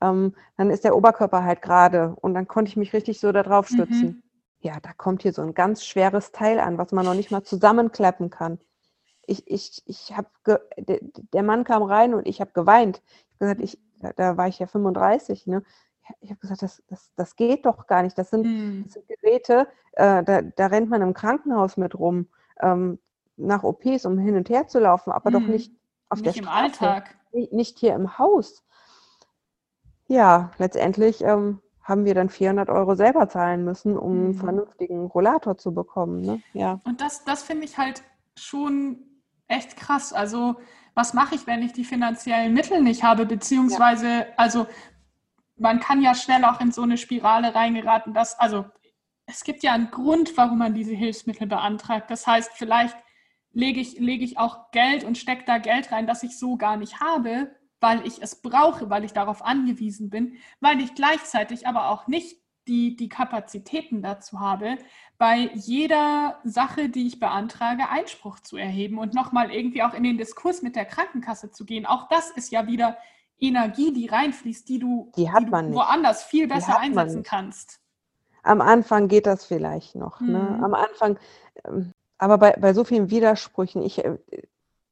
[0.00, 3.42] Ähm, dann ist der Oberkörper halt gerade und dann konnte ich mich richtig so da
[3.42, 4.06] drauf stützen.
[4.06, 4.22] Mhm
[4.66, 7.44] ja, da kommt hier so ein ganz schweres Teil an, was man noch nicht mal
[7.44, 8.58] zusammenklappen kann.
[9.26, 10.28] Ich, ich, ich habe,
[10.76, 13.02] der, der Mann kam rein und ich habe geweint.
[13.32, 13.78] Ich gesagt, ich,
[14.16, 15.62] da war ich ja 35, ne?
[16.20, 18.16] Ich habe gesagt, das, das, das geht doch gar nicht.
[18.16, 18.84] Das sind, hm.
[18.84, 22.28] das sind Geräte, äh, da, da rennt man im Krankenhaus mit rum,
[22.60, 23.00] ähm,
[23.36, 25.40] nach OPs, um hin und her zu laufen, aber hm.
[25.40, 25.72] doch nicht
[26.08, 26.62] auf nicht der Straße.
[26.62, 27.16] Nicht im Alltag.
[27.32, 28.62] Nicht hier im Haus.
[30.06, 34.34] Ja, letztendlich ähm, haben wir dann 400 Euro selber zahlen müssen, um einen mhm.
[34.34, 36.20] vernünftigen Rollator zu bekommen.
[36.20, 36.40] Ne?
[36.52, 36.80] Ja.
[36.84, 38.02] Und das, das finde ich halt
[38.36, 39.15] schon
[39.48, 40.12] echt krass.
[40.12, 40.56] Also
[40.94, 43.26] was mache ich, wenn ich die finanziellen Mittel nicht habe?
[43.26, 44.26] Beziehungsweise, ja.
[44.36, 44.66] also
[45.56, 48.64] man kann ja schnell auch in so eine Spirale reingeraten, dass, also
[49.26, 52.10] es gibt ja einen Grund, warum man diese Hilfsmittel beantragt.
[52.10, 52.96] Das heißt, vielleicht
[53.52, 56.76] lege ich, lege ich auch Geld und stecke da Geld rein, das ich so gar
[56.76, 61.90] nicht habe, weil ich es brauche, weil ich darauf angewiesen bin, weil ich gleichzeitig aber
[61.90, 64.76] auch nicht die, die Kapazitäten dazu habe,
[65.18, 70.18] bei jeder Sache, die ich beantrage, Einspruch zu erheben und nochmal irgendwie auch in den
[70.18, 71.86] Diskurs mit der Krankenkasse zu gehen.
[71.86, 72.96] Auch das ist ja wieder
[73.38, 77.80] Energie, die reinfließt, die du, die die du woanders viel besser einsetzen kannst.
[78.42, 80.20] Am Anfang geht das vielleicht noch.
[80.20, 80.26] Ne?
[80.26, 80.32] Mhm.
[80.32, 80.64] Ne?
[80.64, 81.18] Am Anfang,
[81.64, 84.16] ähm, aber bei, bei so vielen Widersprüchen, ich, äh,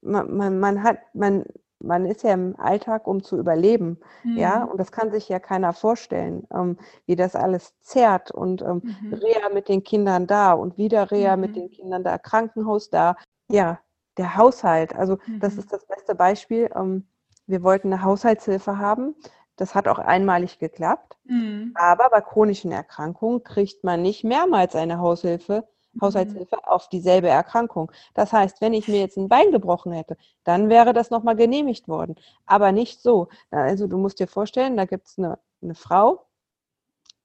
[0.01, 1.45] man, man, man hat, man
[1.81, 4.37] man ist ja im Alltag, um zu überleben, mhm.
[4.37, 8.83] ja, und das kann sich ja keiner vorstellen, ähm, wie das alles zerrt und ähm,
[8.83, 9.15] mhm.
[9.15, 11.41] Reha mit den Kindern da und wieder Reha mhm.
[11.41, 13.17] mit den Kindern da, Krankenhaus da,
[13.49, 13.79] ja,
[14.17, 15.59] der Haushalt, also das mhm.
[15.61, 16.71] ist das beste Beispiel.
[16.75, 17.07] Ähm,
[17.47, 19.15] wir wollten eine Haushaltshilfe haben,
[19.57, 21.73] das hat auch einmalig geklappt, mhm.
[21.75, 25.69] aber bei chronischen Erkrankungen kriegt man nicht mehrmals eine Haushilfe,
[26.01, 26.65] Haushaltshilfe mhm.
[26.65, 27.91] auf dieselbe Erkrankung.
[28.15, 31.89] Das heißt, wenn ich mir jetzt ein Bein gebrochen hätte, dann wäre das nochmal genehmigt
[31.89, 32.17] worden.
[32.47, 33.29] Aber nicht so.
[33.51, 36.27] Also du musst dir vorstellen, da gibt es eine, eine Frau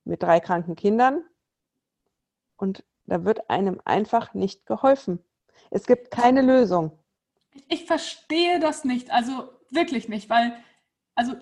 [0.04, 1.24] mit drei kranken Kindern
[2.58, 5.24] und da wird einem einfach nicht geholfen.
[5.72, 6.92] Es gibt keine Lösung.
[7.68, 10.54] Ich verstehe das nicht, also wirklich nicht, weil,
[11.16, 11.34] also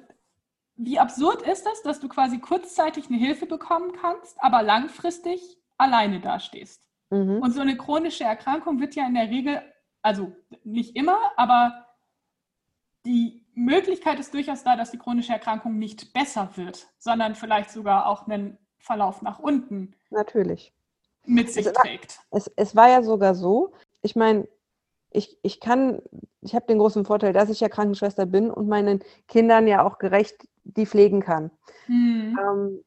[0.75, 6.19] wie absurd ist das, dass du quasi kurzzeitig eine Hilfe bekommen kannst, aber langfristig alleine
[6.19, 6.86] dastehst?
[7.09, 7.41] Mhm.
[7.41, 9.61] Und so eine chronische Erkrankung wird ja in der Regel,
[10.01, 10.33] also
[10.63, 11.85] nicht immer, aber
[13.05, 18.07] die Möglichkeit ist durchaus da, dass die chronische Erkrankung nicht besser wird, sondern vielleicht sogar
[18.07, 19.95] auch einen Verlauf nach unten.
[20.09, 20.73] Natürlich.
[21.25, 22.19] Mit sich es trägt.
[22.29, 24.47] War, es, es war ja sogar so, ich meine,
[25.11, 26.01] ich, ich kann,
[26.41, 29.97] ich habe den großen Vorteil, dass ich ja Krankenschwester bin und meinen Kindern ja auch
[29.97, 31.51] gerecht die pflegen kann.
[31.87, 32.37] Mhm.
[32.39, 32.83] Ähm,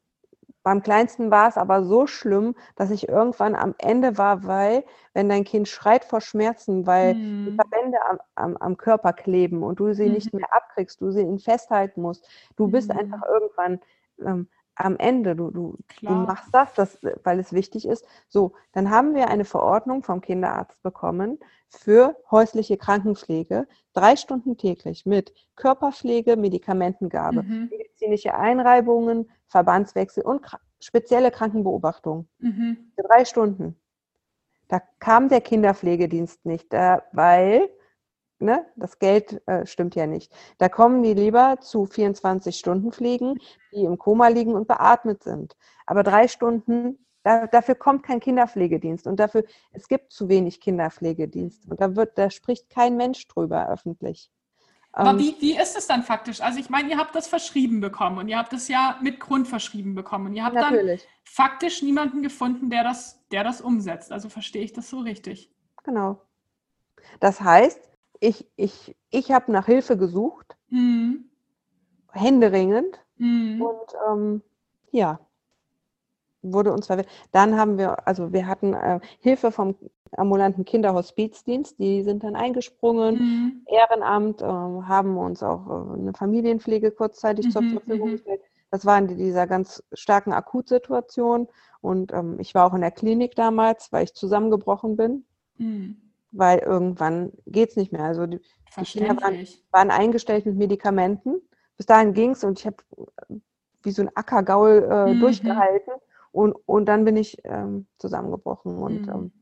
[0.62, 4.84] beim Kleinsten war es aber so schlimm, dass ich irgendwann am Ende war, weil,
[5.14, 7.46] wenn dein Kind schreit vor Schmerzen, weil mhm.
[7.46, 10.12] die Verbände am, am, am, Körper kleben und du sie mhm.
[10.12, 12.98] nicht mehr abkriegst, du sie ihn festhalten musst, du bist mhm.
[12.98, 13.80] einfach irgendwann
[14.24, 18.04] ähm, am Ende, du, du, du machst das, das, weil es wichtig ist.
[18.28, 21.38] So, dann haben wir eine Verordnung vom Kinderarzt bekommen
[21.68, 27.68] für häusliche Krankenpflege, drei Stunden täglich mit Körperpflege, Medikamentengabe, mhm.
[27.70, 30.46] medizinische Einreibungen, Verbandswechsel und
[30.80, 32.28] spezielle Krankenbeobachtung.
[32.38, 32.92] Mhm.
[32.94, 33.76] Für drei Stunden.
[34.68, 37.68] Da kam der Kinderpflegedienst nicht, weil
[38.38, 40.32] ne, das Geld äh, stimmt ja nicht.
[40.58, 43.34] Da kommen die lieber zu 24 Stunden Pflegen,
[43.72, 45.56] die im Koma liegen und beatmet sind.
[45.86, 51.68] Aber drei Stunden, da, dafür kommt kein Kinderpflegedienst und dafür, es gibt zu wenig Kinderpflegedienst
[51.68, 54.30] und da wird, da spricht kein Mensch drüber öffentlich.
[54.92, 56.40] Aber ähm, wie, wie ist es dann faktisch?
[56.40, 59.46] Also ich meine, ihr habt das verschrieben bekommen und ihr habt es ja mit Grund
[59.46, 61.02] verschrieben bekommen und ihr habt natürlich.
[61.02, 64.10] dann faktisch niemanden gefunden, der das, der das umsetzt.
[64.10, 65.52] Also verstehe ich das so richtig?
[65.84, 66.20] Genau.
[67.20, 67.80] Das heißt,
[68.18, 71.30] ich, ich, ich habe nach Hilfe gesucht, mhm.
[72.10, 73.00] händeringend.
[73.16, 73.62] Mhm.
[73.62, 74.42] Und ähm,
[74.90, 75.20] ja,
[76.42, 77.12] wurde uns verwendet.
[77.32, 79.76] Dann haben wir, also wir hatten äh, Hilfe vom
[80.16, 83.66] ambulanten Kinderhospizdienst, die sind dann eingesprungen, mhm.
[83.66, 87.50] Ehrenamt, äh, haben uns auch äh, eine Familienpflege kurzzeitig mhm.
[87.50, 88.12] zur Verfügung mhm.
[88.12, 88.40] gestellt.
[88.70, 91.48] Das war in dieser ganz starken Akutsituation.
[91.80, 95.24] Und ähm, ich war auch in der Klinik damals, weil ich zusammengebrochen bin.
[95.58, 95.96] Mhm
[96.32, 98.04] weil irgendwann geht es nicht mehr.
[98.04, 98.40] Also die,
[98.76, 101.40] die Kinder waren, waren, eingestellt mit Medikamenten.
[101.76, 102.76] Bis dahin ging es und ich habe
[103.28, 103.34] äh,
[103.82, 105.20] wie so ein Ackergaul äh, mhm.
[105.20, 105.94] durchgehalten
[106.32, 109.12] und, und dann bin ich ähm, zusammengebrochen und mhm.
[109.12, 109.32] ähm,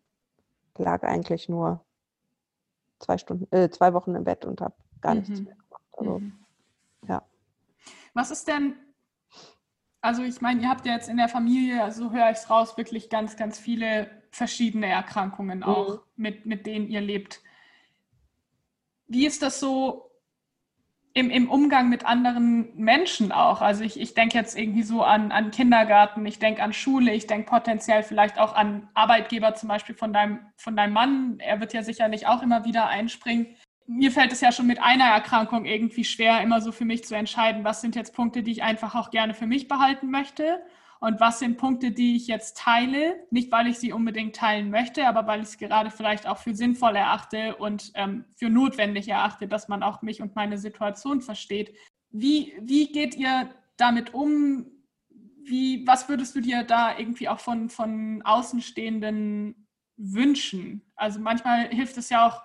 [0.79, 1.85] lag eigentlich nur
[2.99, 5.21] zwei Stunden, äh, zwei Wochen im Bett und habe gar mhm.
[5.21, 5.83] nichts mehr gemacht.
[5.93, 6.33] Also, mhm.
[7.07, 7.23] ja.
[8.15, 8.75] Was ist denn
[10.01, 12.51] also ich meine, ihr habt ja jetzt in der Familie, so also höre ich es
[12.51, 16.01] raus, wirklich ganz, ganz viele verschiedene Erkrankungen auch, mhm.
[16.17, 17.41] mit, mit denen ihr lebt.
[19.07, 20.08] Wie ist das so
[21.19, 23.61] im, im Umgang mit anderen Menschen auch?
[23.61, 27.27] Also ich, ich denke jetzt irgendwie so an, an Kindergarten, ich denke an Schule, ich
[27.27, 31.41] denke potenziell vielleicht auch an Arbeitgeber zum Beispiel von deinem, von deinem Mann.
[31.41, 33.49] Er wird ja sicherlich auch immer wieder einspringen
[33.91, 37.17] mir fällt es ja schon mit einer Erkrankung irgendwie schwer, immer so für mich zu
[37.17, 40.61] entscheiden, was sind jetzt Punkte, die ich einfach auch gerne für mich behalten möchte
[41.01, 45.07] und was sind Punkte, die ich jetzt teile, nicht weil ich sie unbedingt teilen möchte,
[45.07, 49.47] aber weil ich es gerade vielleicht auch für sinnvoll erachte und ähm, für notwendig erachte,
[49.47, 51.75] dass man auch mich und meine Situation versteht.
[52.11, 54.67] Wie, wie geht ihr damit um?
[55.45, 60.83] Wie, was würdest du dir da irgendwie auch von, von Außenstehenden wünschen?
[60.97, 62.43] Also manchmal hilft es ja auch,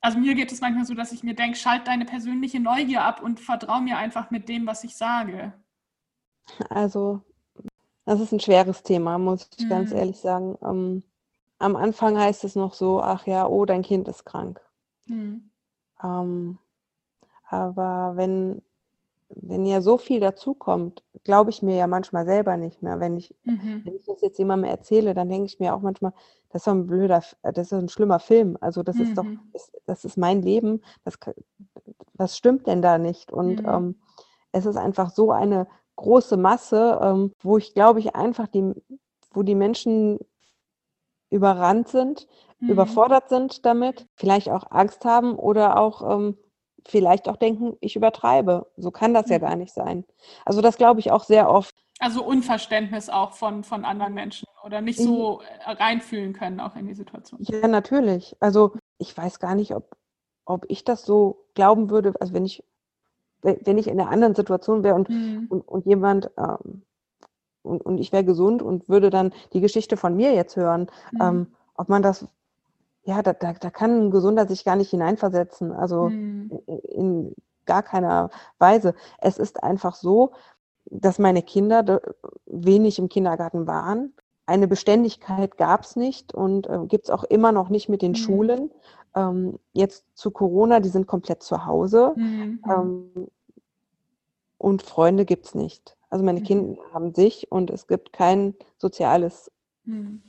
[0.00, 3.20] also mir geht es manchmal so, dass ich mir denke, schalt deine persönliche Neugier ab
[3.20, 5.52] und vertrau mir einfach mit dem, was ich sage.
[6.70, 7.22] Also,
[8.04, 9.68] das ist ein schweres Thema, muss ich mhm.
[9.68, 10.58] ganz ehrlich sagen.
[10.62, 11.02] Ähm,
[11.58, 14.60] am Anfang heißt es noch so, ach ja, oh, dein Kind ist krank.
[15.06, 15.50] Mhm.
[16.02, 16.58] Ähm,
[17.48, 18.62] aber wenn
[19.36, 23.00] wenn ja so viel dazukommt, glaube ich mir ja manchmal selber nicht mehr.
[23.00, 23.82] Wenn ich, mhm.
[23.84, 26.12] wenn ich das jetzt jemandem erzähle, dann denke ich mir auch manchmal,
[26.50, 28.58] das ist doch ein blöder, das ist ein schlimmer Film.
[28.60, 29.02] Also das mhm.
[29.02, 29.40] ist doch, mhm.
[29.52, 30.82] das, das, ist mein Leben.
[31.04, 31.18] Das,
[32.14, 33.32] was stimmt denn da nicht?
[33.32, 33.68] Und mhm.
[33.68, 34.00] ähm,
[34.52, 35.66] es ist einfach so eine
[36.02, 38.72] große Masse, ähm, wo ich glaube ich einfach die,
[39.32, 40.18] wo die Menschen
[41.30, 42.26] überrannt sind,
[42.60, 42.70] mhm.
[42.70, 46.36] überfordert sind damit, vielleicht auch Angst haben oder auch ähm,
[46.86, 48.70] vielleicht auch denken, ich übertreibe.
[48.76, 49.42] So kann das ja mhm.
[49.42, 50.04] gar nicht sein.
[50.44, 51.74] Also das glaube ich auch sehr oft.
[51.98, 56.86] Also Unverständnis auch von, von anderen Menschen oder nicht so äh, reinfühlen können auch in
[56.86, 57.40] die Situation.
[57.42, 58.36] Ja, natürlich.
[58.40, 59.96] Also ich weiß gar nicht, ob,
[60.44, 62.64] ob ich das so glauben würde, also wenn ich,
[63.42, 65.46] wenn ich in einer anderen Situation wäre und, mhm.
[65.48, 66.82] und, und, jemand ähm,
[67.62, 71.20] und, und ich wäre gesund und würde dann die Geschichte von mir jetzt hören, mhm.
[71.20, 72.26] ähm, ob man das
[73.04, 76.60] ja, da, da, da kann ein Gesunder sich gar nicht hineinversetzen, also mhm.
[76.66, 77.34] in, in
[77.66, 78.94] gar keiner Weise.
[79.18, 80.32] Es ist einfach so,
[80.86, 82.00] dass meine Kinder
[82.46, 84.14] wenig im Kindergarten waren.
[84.46, 88.12] Eine Beständigkeit gab es nicht und äh, gibt es auch immer noch nicht mit den
[88.12, 88.16] mhm.
[88.16, 88.70] Schulen.
[89.14, 92.14] Ähm, jetzt zu Corona, die sind komplett zu Hause.
[92.16, 92.62] Mhm.
[92.68, 93.28] Ähm,
[94.58, 95.96] und Freunde gibt es nicht.
[96.08, 96.44] Also meine mhm.
[96.44, 99.50] Kinder haben sich und es gibt kein soziales
[99.84, 100.22] mhm.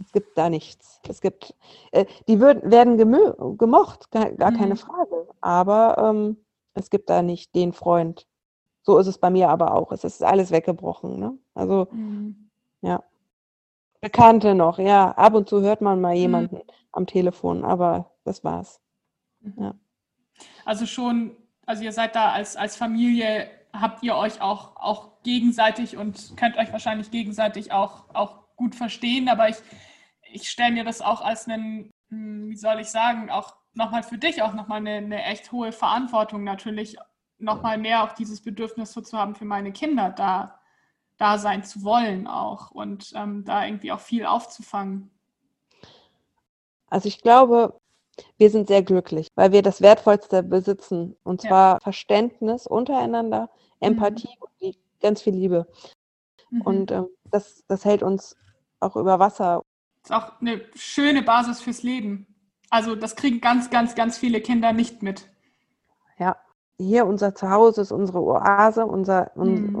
[0.00, 1.00] Es gibt da nichts.
[1.08, 1.54] Es gibt,
[1.90, 4.56] äh, die würd, werden gemocht, gar, gar mhm.
[4.56, 5.26] keine Frage.
[5.40, 6.36] Aber ähm,
[6.74, 8.26] es gibt da nicht den Freund.
[8.82, 9.92] So ist es bei mir aber auch.
[9.92, 11.18] Es ist alles weggebrochen.
[11.18, 11.36] Ne?
[11.54, 12.48] Also, mhm.
[12.80, 13.02] ja.
[14.00, 15.12] Bekannte noch, ja.
[15.12, 16.20] Ab und zu hört man mal mhm.
[16.20, 16.62] jemanden mhm.
[16.92, 18.80] am Telefon, aber das war's.
[19.40, 19.54] Mhm.
[19.58, 19.74] Ja.
[20.64, 21.36] Also schon,
[21.66, 26.56] also ihr seid da als, als Familie habt ihr euch auch, auch gegenseitig und könnt
[26.56, 29.28] euch wahrscheinlich gegenseitig auch, auch gut verstehen.
[29.28, 29.56] Aber ich,
[30.32, 34.18] ich stelle mir das auch als einen, hm, wie soll ich sagen, auch nochmal für
[34.18, 36.96] dich auch nochmal eine, eine echt hohe Verantwortung natürlich,
[37.38, 40.58] nochmal mehr auch dieses Bedürfnis so zu haben, für meine Kinder da,
[41.18, 45.10] da sein zu wollen auch und ähm, da irgendwie auch viel aufzufangen.
[46.88, 47.78] Also ich glaube,
[48.38, 51.80] wir sind sehr glücklich, weil wir das Wertvollste besitzen, und zwar ja.
[51.80, 53.50] Verständnis untereinander,
[53.80, 54.66] Empathie mhm.
[54.66, 55.66] und ganz viel Liebe.
[56.50, 56.62] Mhm.
[56.62, 58.36] Und ähm, das, das hält uns
[58.80, 59.62] auch über Wasser.
[60.02, 62.26] Das ist auch eine schöne Basis fürs Leben.
[62.70, 65.26] Also das kriegen ganz, ganz, ganz viele Kinder nicht mit.
[66.78, 69.74] Hier unser Zuhause ist unsere Oase, unser, un, mhm.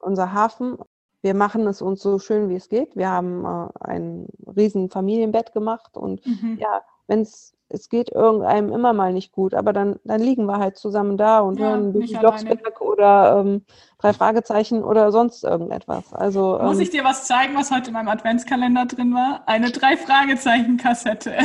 [0.00, 0.78] unser Hafen.
[1.22, 2.96] Wir machen es uns so schön, wie es geht.
[2.96, 4.26] Wir haben äh, ein
[4.56, 6.58] riesen Familienbett gemacht und mhm.
[6.60, 10.58] ja, wenn es es geht irgendeinem immer mal nicht gut, aber dann, dann liegen wir
[10.58, 13.62] halt zusammen da und ja, hören Bibi Blocksberg oder ähm,
[13.98, 16.12] drei Fragezeichen oder sonst irgendetwas.
[16.12, 19.42] Also, Muss ähm, ich dir was zeigen, was heute in meinem Adventskalender drin war?
[19.46, 21.36] Eine drei Fragezeichen Kassette.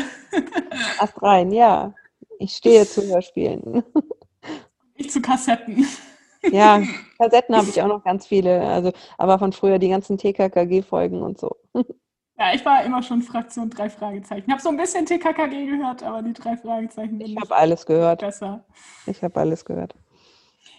[0.99, 1.93] Ast rein, ja.
[2.37, 3.83] Ich stehe zu Hörspielen.
[4.99, 5.87] Ich zu Kassetten.
[6.53, 6.81] Ja,
[7.17, 11.37] Kassetten habe ich auch noch ganz viele, also aber von früher die ganzen TKKG-Folgen und
[11.37, 11.57] so.
[12.37, 14.45] Ja, ich war immer schon Fraktion drei Fragezeichen.
[14.47, 17.19] Ich habe so ein bisschen TKKG gehört, aber die drei Fragezeichen.
[17.19, 18.21] Ich habe alles gehört.
[18.21, 18.63] Besser.
[19.05, 19.95] Ich habe alles gehört.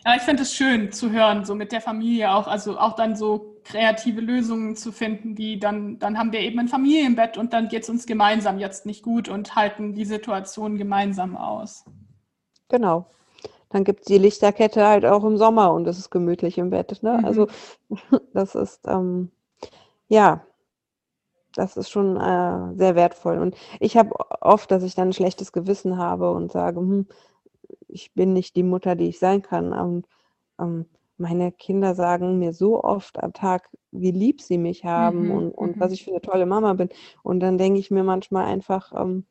[0.06, 3.14] Ja, ich finde es schön zu hören, so mit der Familie auch, also auch dann
[3.14, 7.68] so kreative Lösungen zu finden, die dann, dann haben wir eben ein Familienbett und dann
[7.68, 11.84] geht es uns gemeinsam jetzt nicht gut und halten die Situation gemeinsam aus.
[12.70, 13.06] Genau.
[13.70, 17.02] Dann gibt es die Lichterkette halt auch im Sommer und es ist gemütlich im Bett.
[17.02, 17.18] Ne?
[17.18, 17.24] Mhm.
[17.24, 17.48] Also
[18.34, 19.30] das ist, ähm,
[20.08, 20.44] ja,
[21.54, 23.38] das ist schon äh, sehr wertvoll.
[23.38, 24.10] Und ich habe
[24.40, 27.06] oft, dass ich dann ein schlechtes Gewissen habe und sage, hm,
[27.88, 29.72] ich bin nicht die Mutter, die ich sein kann.
[29.72, 30.06] Und
[30.60, 35.30] ähm, meine Kinder sagen mir so oft am Tag, wie lieb sie mich haben mhm,
[35.30, 35.94] und, und was mhm.
[35.94, 36.88] ich für eine tolle Mama bin.
[37.22, 39.26] Und dann denke ich mir manchmal einfach, ähm,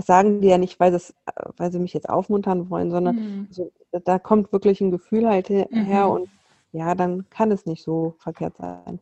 [0.00, 1.14] das sagen die ja nicht, weil, das,
[1.56, 3.48] weil sie mich jetzt aufmuntern wollen, sondern mhm.
[3.50, 3.70] so,
[4.04, 6.10] da kommt wirklich ein Gefühl halt her mhm.
[6.10, 6.30] und
[6.72, 9.00] ja, dann kann es nicht so verkehrt sein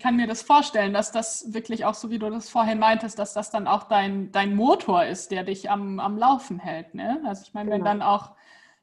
[0.00, 3.32] kann mir das vorstellen, dass das wirklich auch, so wie du das vorhin meintest, dass
[3.32, 6.94] das dann auch dein, dein Motor ist, der dich am, am Laufen hält.
[6.94, 7.22] Ne?
[7.24, 7.76] Also ich meine, genau.
[7.76, 8.32] wenn dann auch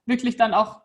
[0.06, 0.82] wirklich dann auch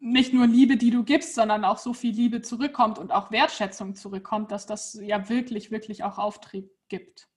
[0.00, 3.94] nicht nur Liebe, die du gibst, sondern auch so viel Liebe zurückkommt und auch Wertschätzung
[3.94, 7.28] zurückkommt, dass das ja wirklich, wirklich auch Auftrieb gibt.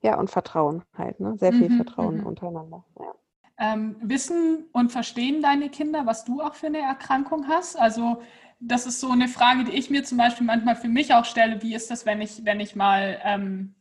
[0.00, 1.36] Ja, und Vertrauen halt, ne?
[1.38, 2.26] Sehr viel mhm, Vertrauen mhm.
[2.26, 2.84] untereinander.
[2.98, 3.14] Ja.
[3.60, 7.76] Ähm, wissen und verstehen deine Kinder, was du auch für eine Erkrankung hast?
[7.76, 8.22] Also
[8.60, 11.62] das ist so eine Frage, die ich mir zum Beispiel manchmal für mich auch stelle.
[11.62, 13.74] Wie ist das, wenn ich, wenn ich mal ähm,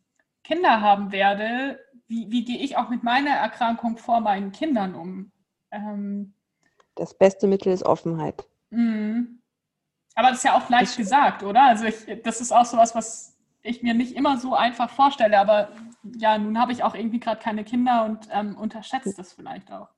[0.44, 1.80] Kinder haben werde?
[2.08, 5.32] Wie, wie gehe ich auch mit meiner Erkrankung vor meinen Kindern um?
[5.72, 6.34] Ähm,
[6.96, 8.48] das beste Mittel ist Offenheit.
[8.70, 9.40] Mhm.
[10.16, 11.64] Aber das ist ja auch leicht ich, gesagt, oder?
[11.64, 15.40] Also ich, das ist auch so was, was ich mir nicht immer so einfach vorstelle.
[15.40, 15.70] Aber
[16.18, 19.90] ja, nun habe ich auch irgendwie gerade keine Kinder und ähm, unterschätze das vielleicht auch.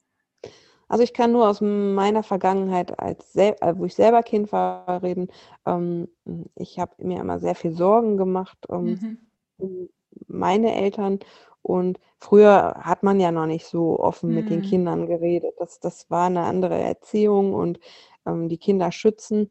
[0.89, 5.27] Also ich kann nur aus meiner Vergangenheit, als äh, wo ich selber Kind war, reden.
[5.65, 6.07] Ähm,
[6.55, 9.19] ich habe mir immer sehr viel Sorgen gemacht um,
[9.59, 9.89] mhm.
[10.27, 11.19] meine Eltern.
[11.61, 14.35] Und früher hat man ja noch nicht so offen mhm.
[14.35, 14.63] mit den mhm.
[14.63, 15.53] Kindern geredet.
[15.59, 17.79] Das, das war eine andere Erziehung und
[18.25, 19.47] ähm, die Kinder schützen.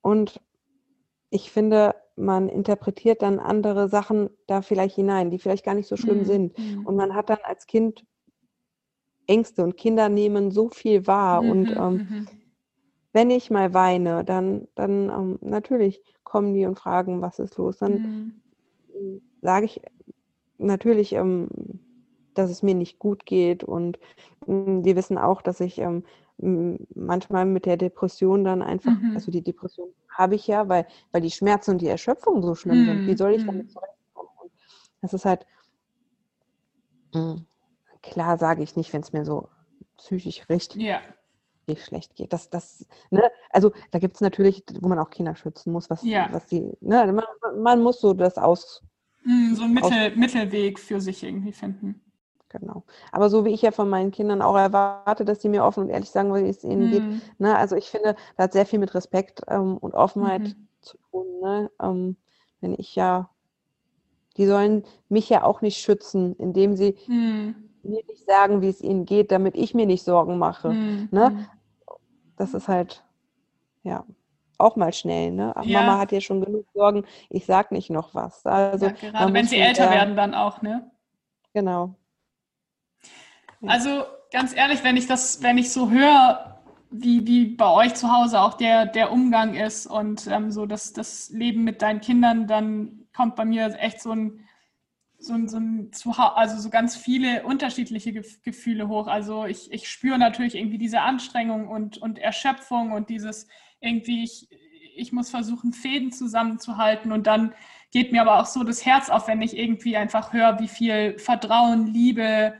[0.00, 0.40] Und
[1.28, 5.96] ich finde, man interpretiert dann andere Sachen da vielleicht hinein, die vielleicht gar nicht so
[5.96, 6.24] schlimm mhm.
[6.24, 6.58] sind.
[6.58, 6.86] Mhm.
[6.86, 8.04] Und man hat dann als Kind
[9.26, 11.42] Ängste und Kinder nehmen so viel wahr.
[11.42, 12.28] Mhm, und ähm, mhm.
[13.12, 17.78] wenn ich mal weine, dann, dann ähm, natürlich kommen die und fragen, was ist los.
[17.78, 18.42] Dann
[18.94, 19.20] mhm.
[19.40, 19.80] sage ich
[20.58, 21.48] natürlich, ähm,
[22.34, 23.64] dass es mir nicht gut geht.
[23.64, 23.98] Und
[24.46, 26.04] hm, die wissen auch, dass ich ähm,
[26.94, 29.12] manchmal mit der Depression dann einfach, mhm.
[29.14, 32.84] also die Depression habe ich ja, weil, weil die Schmerzen und die Erschöpfung so schlimm
[32.84, 33.06] sind.
[33.06, 33.70] Wie soll ich damit mhm.
[33.70, 34.28] zurechtkommen?
[34.42, 34.52] Und
[35.02, 35.46] das ist halt,
[37.14, 37.46] hm,
[38.02, 39.48] klar sage ich nicht, wenn es mir so
[39.96, 41.00] psychisch richtig ja.
[41.76, 42.32] schlecht geht.
[42.32, 43.30] Das, das, ne?
[43.50, 46.28] Also da gibt es natürlich, wo man auch Kinder schützen muss, was, ja.
[46.32, 47.12] was die, ne?
[47.12, 48.82] man, man muss so das aus.
[49.24, 52.00] Mm, so ein Mittel, Mittelweg für sich irgendwie finden.
[52.50, 52.82] Genau.
[53.12, 55.90] Aber so wie ich ja von meinen Kindern auch erwarte, dass die mir offen und
[55.90, 56.90] ehrlich sagen, wie es ihnen mm.
[56.90, 57.04] geht.
[57.38, 57.56] Ne?
[57.56, 60.68] Also ich finde, da hat sehr viel mit Respekt ähm, und Offenheit mhm.
[60.80, 61.26] zu tun.
[61.40, 61.70] Ne?
[61.80, 62.16] Ähm,
[62.60, 63.30] wenn ich ja,
[64.36, 68.80] die sollen mich ja auch nicht schützen, indem sie mm mir nicht sagen, wie es
[68.80, 70.70] ihnen geht, damit ich mir nicht Sorgen mache.
[70.70, 71.08] Mhm.
[71.10, 71.30] Ne?
[71.30, 71.46] Mhm.
[72.36, 73.04] Das ist halt,
[73.82, 74.04] ja,
[74.58, 75.30] auch mal schnell.
[75.30, 75.52] Ne?
[75.54, 75.80] Ach, ja.
[75.80, 78.44] Mama hat ja schon genug Sorgen, ich sag nicht noch was.
[78.44, 80.90] Also, ja, gerade wenn sie älter werden dann auch, ne?
[81.52, 81.94] Genau.
[83.66, 88.10] Also ganz ehrlich, wenn ich das, wenn ich so höre, wie, wie bei euch zu
[88.12, 92.46] Hause auch der, der Umgang ist und ähm, so das, das Leben mit deinen Kindern,
[92.46, 94.44] dann kommt bei mir echt so ein,
[95.18, 99.06] so ein, so ein also so ganz viele unterschiedliche Gefühle hoch.
[99.06, 103.46] Also ich, ich spüre natürlich irgendwie diese Anstrengung und, und Erschöpfung und dieses
[103.80, 104.48] irgendwie, ich,
[104.96, 107.52] ich muss versuchen, Fäden zusammenzuhalten und dann
[107.92, 111.18] geht mir aber auch so das Herz auf, wenn ich irgendwie einfach höre, wie viel
[111.18, 112.54] Vertrauen, Liebe,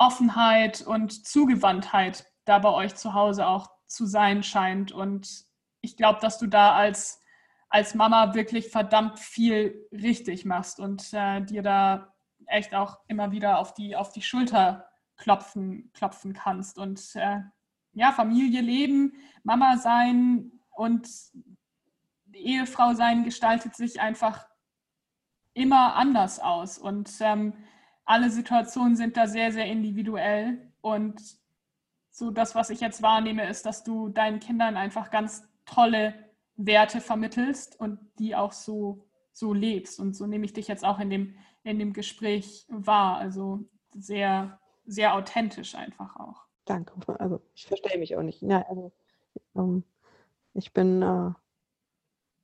[0.00, 4.92] Offenheit und Zugewandtheit da bei euch zu Hause auch zu sein scheint.
[4.92, 5.44] Und
[5.82, 7.22] ich glaube, dass du da als,
[7.68, 12.14] als Mama wirklich verdammt viel richtig machst und äh, dir da
[12.46, 14.88] echt auch immer wieder auf die, auf die Schulter
[15.18, 16.78] klopfen, klopfen kannst.
[16.78, 17.40] Und äh,
[17.92, 21.10] ja, Familie leben, Mama sein und
[22.32, 24.46] Ehefrau sein gestaltet sich einfach
[25.52, 26.78] immer anders aus.
[26.78, 27.52] Und ähm,
[28.10, 30.58] alle Situationen sind da sehr, sehr individuell.
[30.80, 31.22] Und
[32.10, 36.14] so das, was ich jetzt wahrnehme, ist, dass du deinen Kindern einfach ganz tolle
[36.56, 40.00] Werte vermittelst und die auch so, so lebst.
[40.00, 43.16] Und so nehme ich dich jetzt auch in dem, in dem Gespräch wahr.
[43.18, 43.60] Also
[43.94, 46.46] sehr, sehr authentisch einfach auch.
[46.64, 46.94] Danke.
[47.20, 48.42] Also ich verstehe mich auch nicht.
[48.42, 48.92] Ja, also,
[49.54, 49.84] ähm,
[50.52, 51.30] ich bin, äh,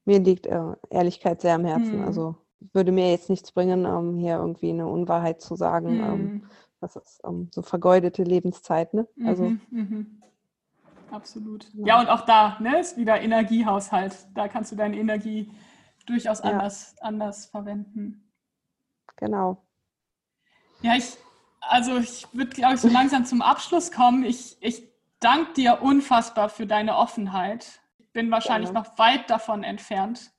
[0.04, 1.98] mir liegt äh, Ehrlichkeit sehr am Herzen.
[1.98, 2.04] Mhm.
[2.04, 2.36] Also
[2.72, 5.96] würde mir jetzt nichts bringen, ähm, hier irgendwie eine Unwahrheit zu sagen.
[5.96, 6.04] Mhm.
[6.04, 6.44] Ähm,
[6.80, 9.06] das ist ähm, so vergeudete Lebenszeit, ne?
[9.24, 9.44] Also.
[9.44, 10.22] Mhm, mhm.
[11.10, 11.68] Absolut.
[11.74, 11.86] Ja.
[11.86, 12.00] ja.
[12.00, 14.26] und auch da ne, ist wieder Energiehaushalt.
[14.34, 15.50] Da kannst du deine Energie
[16.06, 16.50] durchaus ja.
[16.50, 18.30] anders, anders verwenden.
[19.16, 19.62] Genau.
[20.82, 21.16] Ja, ich,
[21.60, 24.24] also ich würde, glaube ich, so langsam zum Abschluss kommen.
[24.24, 24.82] Ich, ich
[25.20, 27.80] danke dir unfassbar für deine Offenheit.
[27.98, 28.86] Ich bin wahrscheinlich Gerne.
[28.86, 30.32] noch weit davon entfernt,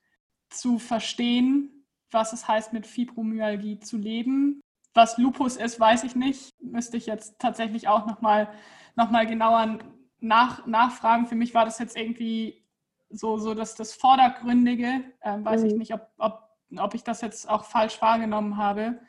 [0.50, 1.77] zu verstehen,
[2.12, 4.62] was es heißt, mit Fibromyalgie zu leben.
[4.94, 6.52] Was Lupus ist, weiß ich nicht.
[6.62, 8.50] Müsste ich jetzt tatsächlich auch nochmal
[8.96, 9.78] noch mal genauer
[10.20, 11.28] nach, nachfragen.
[11.28, 12.64] Für mich war das jetzt irgendwie
[13.10, 15.04] so, so das, das Vordergründige.
[15.24, 15.68] Ähm, weiß mhm.
[15.68, 19.00] ich nicht, ob, ob, ob ich das jetzt auch falsch wahrgenommen habe.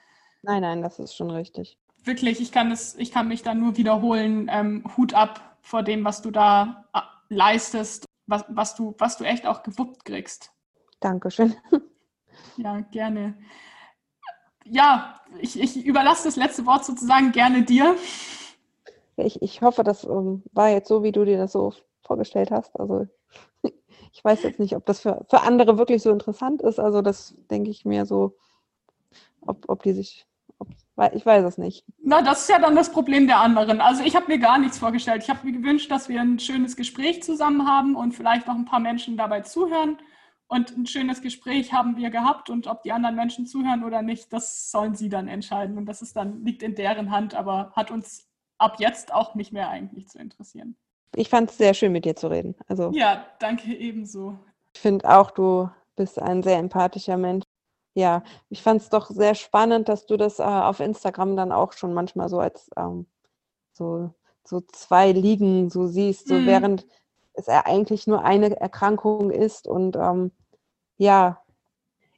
[0.43, 1.79] Nein, nein, das ist schon richtig.
[2.05, 4.49] Wirklich, ich kann, das, ich kann mich da nur wiederholen.
[4.53, 9.25] Ähm, Hut ab vor dem, was du da äh, leistest, was, was, du, was du
[9.25, 10.53] echt auch gewuppt kriegst.
[11.01, 11.55] Dankeschön.
[12.57, 13.35] Ja, gerne.
[14.65, 17.97] Ja, ich, ich überlasse das letzte Wort sozusagen gerne dir.
[19.17, 21.73] Ich, ich hoffe, das ähm, war jetzt so, wie du dir das so
[22.03, 22.79] vorgestellt hast.
[22.79, 23.07] Also
[24.13, 26.79] ich weiß jetzt nicht, ob das für, für andere wirklich so interessant ist.
[26.79, 28.37] Also das denke ich mir so,
[29.41, 30.27] ob, ob die sich,
[30.59, 30.69] ob,
[31.13, 31.85] ich weiß es nicht.
[32.03, 33.81] Na, das ist ja dann das Problem der anderen.
[33.81, 35.23] Also ich habe mir gar nichts vorgestellt.
[35.23, 38.67] Ich habe mir gewünscht, dass wir ein schönes Gespräch zusammen haben und vielleicht noch ein
[38.67, 39.99] paar Menschen dabei zuhören.
[40.49, 44.33] Und ein schönes Gespräch haben wir gehabt und ob die anderen Menschen zuhören oder nicht,
[44.33, 45.77] das sollen sie dann entscheiden.
[45.77, 48.27] Und das ist dann, liegt in deren Hand, aber hat uns
[48.57, 50.77] ab jetzt auch nicht mehr eigentlich zu interessieren.
[51.15, 52.55] Ich fand es sehr schön, mit dir zu reden.
[52.67, 54.39] Also, ja, danke ebenso.
[54.75, 57.45] Ich finde auch, du bist ein sehr empathischer Mensch.
[57.95, 61.73] Ja, ich fand es doch sehr spannend, dass du das äh, auf Instagram dann auch
[61.73, 63.07] schon manchmal so als ähm,
[63.73, 66.47] so, so zwei Ligen so siehst, so mm.
[66.47, 66.87] während
[67.35, 70.33] es eigentlich nur eine Erkrankung ist und ähm,
[70.99, 71.43] ja,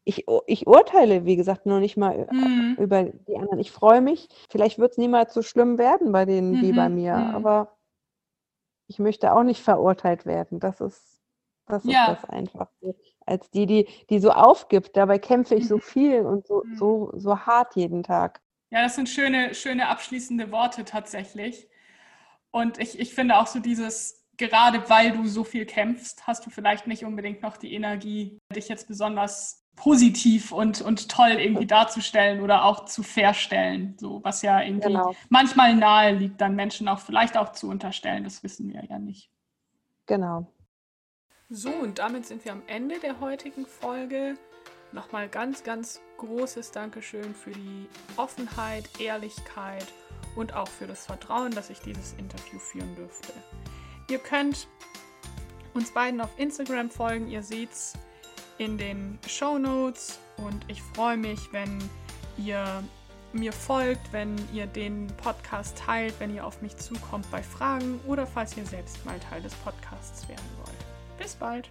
[0.05, 2.77] ich, ich urteile, wie gesagt, noch nicht mal mhm.
[2.79, 3.61] über die anderen.
[3.61, 4.29] Ich freue mich.
[4.49, 6.63] Vielleicht wird es niemals so schlimm werden bei denen mhm.
[6.63, 7.35] wie bei mhm, mir, mhm.
[7.35, 7.77] aber
[8.89, 10.59] ich möchte auch nicht verurteilt werden.
[10.59, 11.23] Das ist,
[11.67, 12.15] das ist ja.
[12.15, 12.69] das einfach.
[13.27, 15.83] Als die, die, die so aufgibt, dabei kämpfe ich so mhm.
[15.83, 16.77] viel und so, mhm.
[16.77, 18.41] so, so hart jeden Tag.
[18.71, 21.69] Ja, das sind schöne, schöne abschließende Worte tatsächlich.
[22.51, 26.51] Und ich, ich finde auch so dieses, gerade weil du so viel kämpfst, hast du
[26.51, 32.41] vielleicht nicht unbedingt noch die Energie, dich jetzt besonders positiv und, und toll irgendwie darzustellen
[32.41, 35.15] oder auch zu verstellen, so was ja irgendwie genau.
[35.29, 39.31] manchmal nahe liegt, dann Menschen auch vielleicht auch zu unterstellen, das wissen wir ja nicht.
[40.07, 40.53] Genau.
[41.49, 44.37] So, und damit sind wir am Ende der heutigen Folge.
[44.93, 47.87] Nochmal ganz, ganz großes Dankeschön für die
[48.17, 49.87] Offenheit, Ehrlichkeit
[50.37, 53.33] und auch für das Vertrauen, dass ich dieses Interview führen durfte.
[54.11, 54.67] Ihr könnt
[55.73, 57.29] uns beiden auf Instagram folgen.
[57.29, 57.95] Ihr seht es
[58.59, 61.79] in den Show Notes und ich freue mich, wenn
[62.37, 62.83] ihr
[63.33, 68.27] mir folgt, wenn ihr den Podcast teilt, wenn ihr auf mich zukommt bei Fragen oder
[68.27, 71.19] falls ihr selbst mal Teil des Podcasts werden wollt.
[71.19, 71.71] Bis bald!